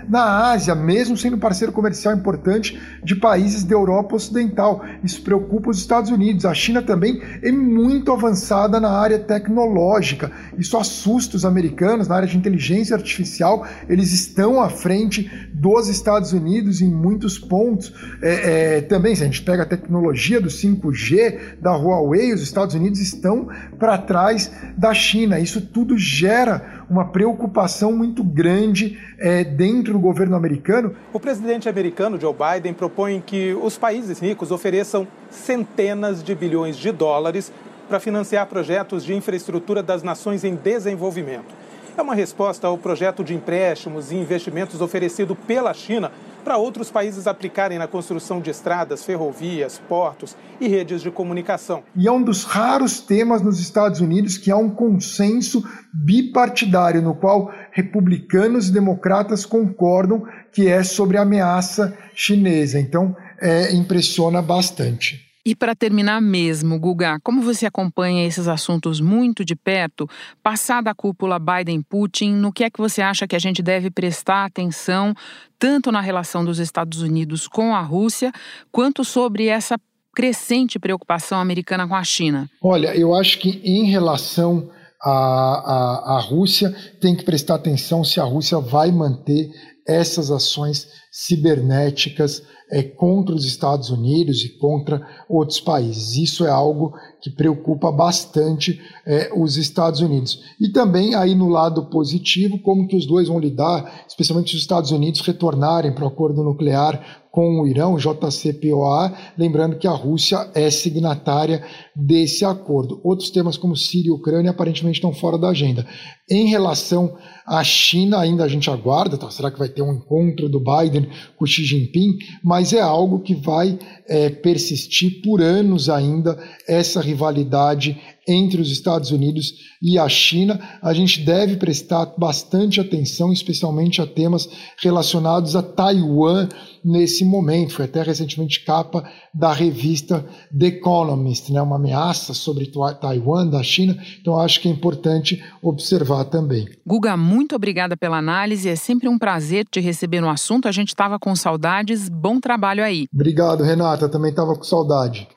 na 0.08 0.50
Ásia, 0.50 0.74
mesmo 0.74 1.16
sendo 1.16 1.38
parceiro 1.38 1.72
comercial 1.72 2.14
importante 2.14 2.80
de 3.02 3.14
países 3.14 3.64
da 3.64 3.74
Europa 3.74 4.16
Ocidental. 4.16 4.84
Isso 5.02 5.22
preocupa 5.22 5.70
os 5.70 5.78
Estados 5.78 6.10
Unidos. 6.10 6.44
A 6.44 6.54
China 6.54 6.82
também 6.82 7.22
é 7.42 7.50
muito 7.52 8.12
avançada 8.12 8.78
na 8.80 8.90
área 8.90 9.18
tecnológica. 9.18 10.30
Isso 10.58 10.76
assusta 10.76 11.36
os 11.36 11.44
americanos 11.44 12.08
na 12.08 12.16
área 12.16 12.28
de 12.28 12.36
inteligência 12.36 12.94
artificial. 12.94 13.66
Eles 13.88 14.12
estão 14.12 14.60
à 14.60 14.68
frente 14.68 15.30
dos 15.52 15.88
Estados 15.88 16.32
Unidos 16.32 16.80
em 16.80 16.90
muitos 16.90 17.38
pontos. 17.38 17.92
É, 18.22 18.76
é, 18.76 18.80
também, 18.82 19.14
se 19.14 19.22
a 19.22 19.26
gente 19.26 19.42
pega 19.42 19.62
a 19.62 19.66
tecnologia 19.66 20.40
do 20.40 20.48
5G 20.48 21.60
da 21.60 21.74
Huawei, 21.76 22.32
os 22.32 22.42
Estados 22.42 22.74
Unidos 22.74 23.00
estão 23.00 23.48
para 23.78 23.98
trás 23.98 24.50
da 24.76 24.92
China. 24.92 25.38
Isso 25.38 25.60
tudo 25.60 25.96
gera 25.96 26.75
uma 26.88 27.04
preocupação 27.06 27.92
muito 27.92 28.22
grande 28.22 28.98
é, 29.18 29.44
dentro 29.44 29.92
do 29.94 29.98
governo 29.98 30.36
americano. 30.36 30.94
O 31.12 31.20
presidente 31.20 31.68
americano 31.68 32.20
Joe 32.20 32.34
Biden 32.34 32.72
propõe 32.72 33.22
que 33.24 33.54
os 33.54 33.76
países 33.76 34.18
ricos 34.18 34.50
ofereçam 34.50 35.06
centenas 35.30 36.22
de 36.22 36.34
bilhões 36.34 36.76
de 36.76 36.92
dólares 36.92 37.52
para 37.88 38.00
financiar 38.00 38.46
projetos 38.46 39.04
de 39.04 39.14
infraestrutura 39.14 39.82
das 39.82 40.02
nações 40.02 40.44
em 40.44 40.54
desenvolvimento 40.54 41.65
é 41.96 42.02
uma 42.02 42.14
resposta 42.14 42.66
ao 42.66 42.76
projeto 42.76 43.24
de 43.24 43.34
empréstimos 43.34 44.12
e 44.12 44.16
investimentos 44.16 44.80
oferecido 44.80 45.34
pela 45.34 45.72
China 45.72 46.12
para 46.44 46.58
outros 46.58 46.90
países 46.90 47.26
aplicarem 47.26 47.78
na 47.78 47.88
construção 47.88 48.40
de 48.40 48.50
estradas, 48.50 49.04
ferrovias, 49.04 49.80
portos 49.88 50.36
e 50.60 50.68
redes 50.68 51.02
de 51.02 51.10
comunicação. 51.10 51.82
E 51.96 52.06
é 52.06 52.12
um 52.12 52.22
dos 52.22 52.44
raros 52.44 53.00
temas 53.00 53.42
nos 53.42 53.58
Estados 53.58 54.00
Unidos 54.00 54.38
que 54.38 54.50
há 54.50 54.56
um 54.56 54.70
consenso 54.70 55.64
bipartidário, 55.92 57.02
no 57.02 57.16
qual 57.16 57.52
republicanos 57.72 58.68
e 58.68 58.72
democratas 58.72 59.44
concordam 59.44 60.22
que 60.52 60.68
é 60.68 60.84
sobre 60.84 61.16
a 61.16 61.22
ameaça 61.22 61.98
chinesa. 62.14 62.78
Então, 62.78 63.16
é, 63.40 63.74
impressiona 63.74 64.40
bastante. 64.40 65.25
E 65.46 65.54
para 65.54 65.76
terminar 65.76 66.20
mesmo, 66.20 66.76
Guga, 66.76 67.20
como 67.22 67.40
você 67.40 67.66
acompanha 67.66 68.26
esses 68.26 68.48
assuntos 68.48 69.00
muito 69.00 69.44
de 69.44 69.54
perto, 69.54 70.10
passada 70.42 70.90
a 70.90 70.94
cúpula 70.94 71.38
Biden-Putin, 71.38 72.32
no 72.32 72.52
que 72.52 72.64
é 72.64 72.68
que 72.68 72.80
você 72.80 73.00
acha 73.00 73.28
que 73.28 73.36
a 73.36 73.38
gente 73.38 73.62
deve 73.62 73.88
prestar 73.88 74.44
atenção, 74.44 75.14
tanto 75.56 75.92
na 75.92 76.00
relação 76.00 76.44
dos 76.44 76.58
Estados 76.58 77.00
Unidos 77.00 77.46
com 77.46 77.76
a 77.76 77.80
Rússia, 77.80 78.32
quanto 78.72 79.04
sobre 79.04 79.46
essa 79.46 79.78
crescente 80.16 80.80
preocupação 80.80 81.38
americana 81.38 81.86
com 81.86 81.94
a 81.94 82.02
China? 82.02 82.50
Olha, 82.60 82.92
eu 82.96 83.14
acho 83.14 83.38
que 83.38 83.60
em 83.62 83.84
relação 83.84 84.68
à, 85.00 85.12
à, 85.12 86.16
à 86.16 86.20
Rússia, 86.22 86.74
tem 87.00 87.14
que 87.14 87.24
prestar 87.24 87.54
atenção 87.54 88.02
se 88.02 88.18
a 88.18 88.24
Rússia 88.24 88.58
vai 88.58 88.90
manter 88.90 89.48
essas 89.86 90.32
ações 90.32 90.88
cibernéticas 91.18 92.42
é, 92.70 92.82
contra 92.82 93.34
os 93.34 93.46
Estados 93.46 93.88
Unidos 93.88 94.44
e 94.44 94.50
contra 94.58 95.00
outros 95.30 95.58
países. 95.58 96.14
Isso 96.14 96.44
é 96.44 96.50
algo 96.50 96.92
que 97.22 97.30
preocupa 97.30 97.90
bastante 97.90 98.78
é, 99.06 99.30
os 99.34 99.56
Estados 99.56 100.00
Unidos. 100.00 100.42
E 100.60 100.68
também 100.68 101.14
aí 101.14 101.34
no 101.34 101.48
lado 101.48 101.86
positivo, 101.86 102.58
como 102.58 102.86
que 102.86 102.96
os 102.96 103.06
dois 103.06 103.28
vão 103.28 103.38
lidar, 103.38 104.04
especialmente 104.06 104.54
os 104.54 104.60
Estados 104.60 104.90
Unidos 104.90 105.22
retornarem 105.22 105.94
para 105.94 106.04
o 106.04 106.08
acordo 106.08 106.44
nuclear 106.44 107.24
com 107.36 107.60
o 107.60 107.66
Irão, 107.66 107.98
JCPOA, 107.98 109.12
lembrando 109.36 109.76
que 109.76 109.86
a 109.86 109.90
Rússia 109.90 110.50
é 110.54 110.70
signatária 110.70 111.62
desse 111.94 112.46
acordo. 112.46 112.98
Outros 113.04 113.28
temas 113.28 113.58
como 113.58 113.76
Síria 113.76 114.08
e 114.08 114.10
Ucrânia 114.10 114.52
aparentemente 114.52 114.96
estão 114.96 115.12
fora 115.12 115.36
da 115.36 115.50
agenda. 115.50 115.86
Em 116.30 116.48
relação 116.48 117.14
à 117.46 117.62
China, 117.62 118.20
ainda 118.20 118.42
a 118.42 118.48
gente 118.48 118.70
aguarda, 118.70 119.18
tá? 119.18 119.30
será 119.30 119.50
que 119.50 119.58
vai 119.58 119.68
ter 119.68 119.82
um 119.82 119.92
encontro 119.92 120.48
do 120.48 120.58
Biden 121.06 121.10
com 121.36 121.46
Xi 121.46 121.64
Jinping? 121.64 122.18
Mas 122.42 122.72
é 122.72 122.80
algo 122.80 123.20
que 123.20 123.34
vai 123.34 123.78
é, 124.06 124.28
persistir 124.30 125.22
por 125.22 125.40
anos 125.40 125.88
ainda, 125.88 126.38
essa 126.66 127.00
rivalidade 127.00 128.00
entre 128.26 128.60
os 128.60 128.70
Estados 128.70 129.10
Unidos 129.10 129.54
e 129.82 129.98
a 129.98 130.08
China. 130.08 130.60
A 130.82 130.92
gente 130.92 131.20
deve 131.24 131.56
prestar 131.56 132.06
bastante 132.18 132.80
atenção, 132.80 133.32
especialmente 133.32 134.00
a 134.02 134.06
temas 134.06 134.48
relacionados 134.78 135.54
a 135.54 135.62
Taiwan 135.62 136.48
nesse 136.84 137.24
momento. 137.24 137.74
Foi 137.74 137.84
até 137.84 138.02
recentemente 138.02 138.64
capa 138.64 139.04
da 139.34 139.52
revista 139.52 140.24
The 140.56 140.66
Economist, 140.66 141.52
né? 141.52 141.60
uma 141.60 141.76
ameaça 141.76 142.34
sobre 142.34 142.70
Taiwan 143.00 143.48
da 143.48 143.62
China. 143.62 143.96
Então 144.20 144.38
acho 144.38 144.60
que 144.60 144.68
é 144.68 144.70
importante 144.70 145.42
observar 145.62 146.24
também. 146.24 146.66
Guga, 146.86 147.16
muito 147.16 147.54
obrigada 147.54 147.96
pela 147.96 148.18
análise. 148.18 148.68
É 148.68 148.76
sempre 148.76 149.08
um 149.08 149.18
prazer 149.18 149.66
te 149.70 149.80
receber 149.80 150.20
no 150.20 150.28
assunto. 150.28 150.68
A 150.68 150.72
gente 150.72 150.88
estava 150.88 151.18
com 151.18 151.34
saudades. 151.34 152.08
Bom 152.08 152.40
trabalho 152.40 152.82
aí. 152.82 153.06
Obrigado, 153.12 153.62
Renata. 153.62 154.08
Também 154.08 154.30
estava 154.30 154.54
com 154.54 154.62
saudade. 154.62 155.28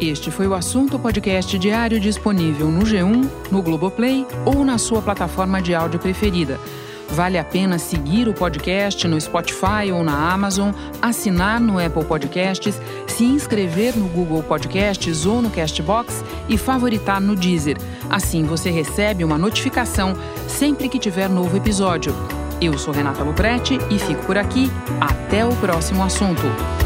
Este 0.00 0.30
foi 0.30 0.46
o 0.46 0.52
assunto 0.52 0.98
podcast 0.98 1.58
diário 1.58 1.98
disponível 1.98 2.68
no 2.68 2.82
G1, 2.82 3.30
no 3.50 3.62
Globoplay 3.62 4.26
ou 4.44 4.62
na 4.62 4.76
sua 4.76 5.00
plataforma 5.00 5.62
de 5.62 5.74
áudio 5.74 5.98
preferida. 5.98 6.60
Vale 7.08 7.38
a 7.38 7.44
pena 7.44 7.78
seguir 7.78 8.28
o 8.28 8.34
podcast 8.34 9.08
no 9.08 9.18
Spotify 9.18 9.90
ou 9.94 10.04
na 10.04 10.32
Amazon, 10.32 10.72
assinar 11.00 11.60
no 11.60 11.78
Apple 11.78 12.04
Podcasts, 12.04 12.78
se 13.06 13.24
inscrever 13.24 13.96
no 13.96 14.06
Google 14.08 14.42
Podcasts 14.42 15.24
ou 15.24 15.40
no 15.40 15.48
Castbox 15.48 16.22
e 16.46 16.58
favoritar 16.58 17.20
no 17.20 17.34
Deezer. 17.34 17.78
Assim 18.10 18.44
você 18.44 18.70
recebe 18.70 19.24
uma 19.24 19.38
notificação 19.38 20.14
sempre 20.46 20.90
que 20.90 20.98
tiver 20.98 21.30
novo 21.30 21.56
episódio. 21.56 22.14
Eu 22.60 22.76
sou 22.76 22.92
Renata 22.92 23.22
Luprete 23.22 23.78
e 23.90 23.98
fico 23.98 24.26
por 24.26 24.36
aqui. 24.36 24.70
Até 25.00 25.46
o 25.46 25.54
próximo 25.56 26.02
assunto. 26.02 26.85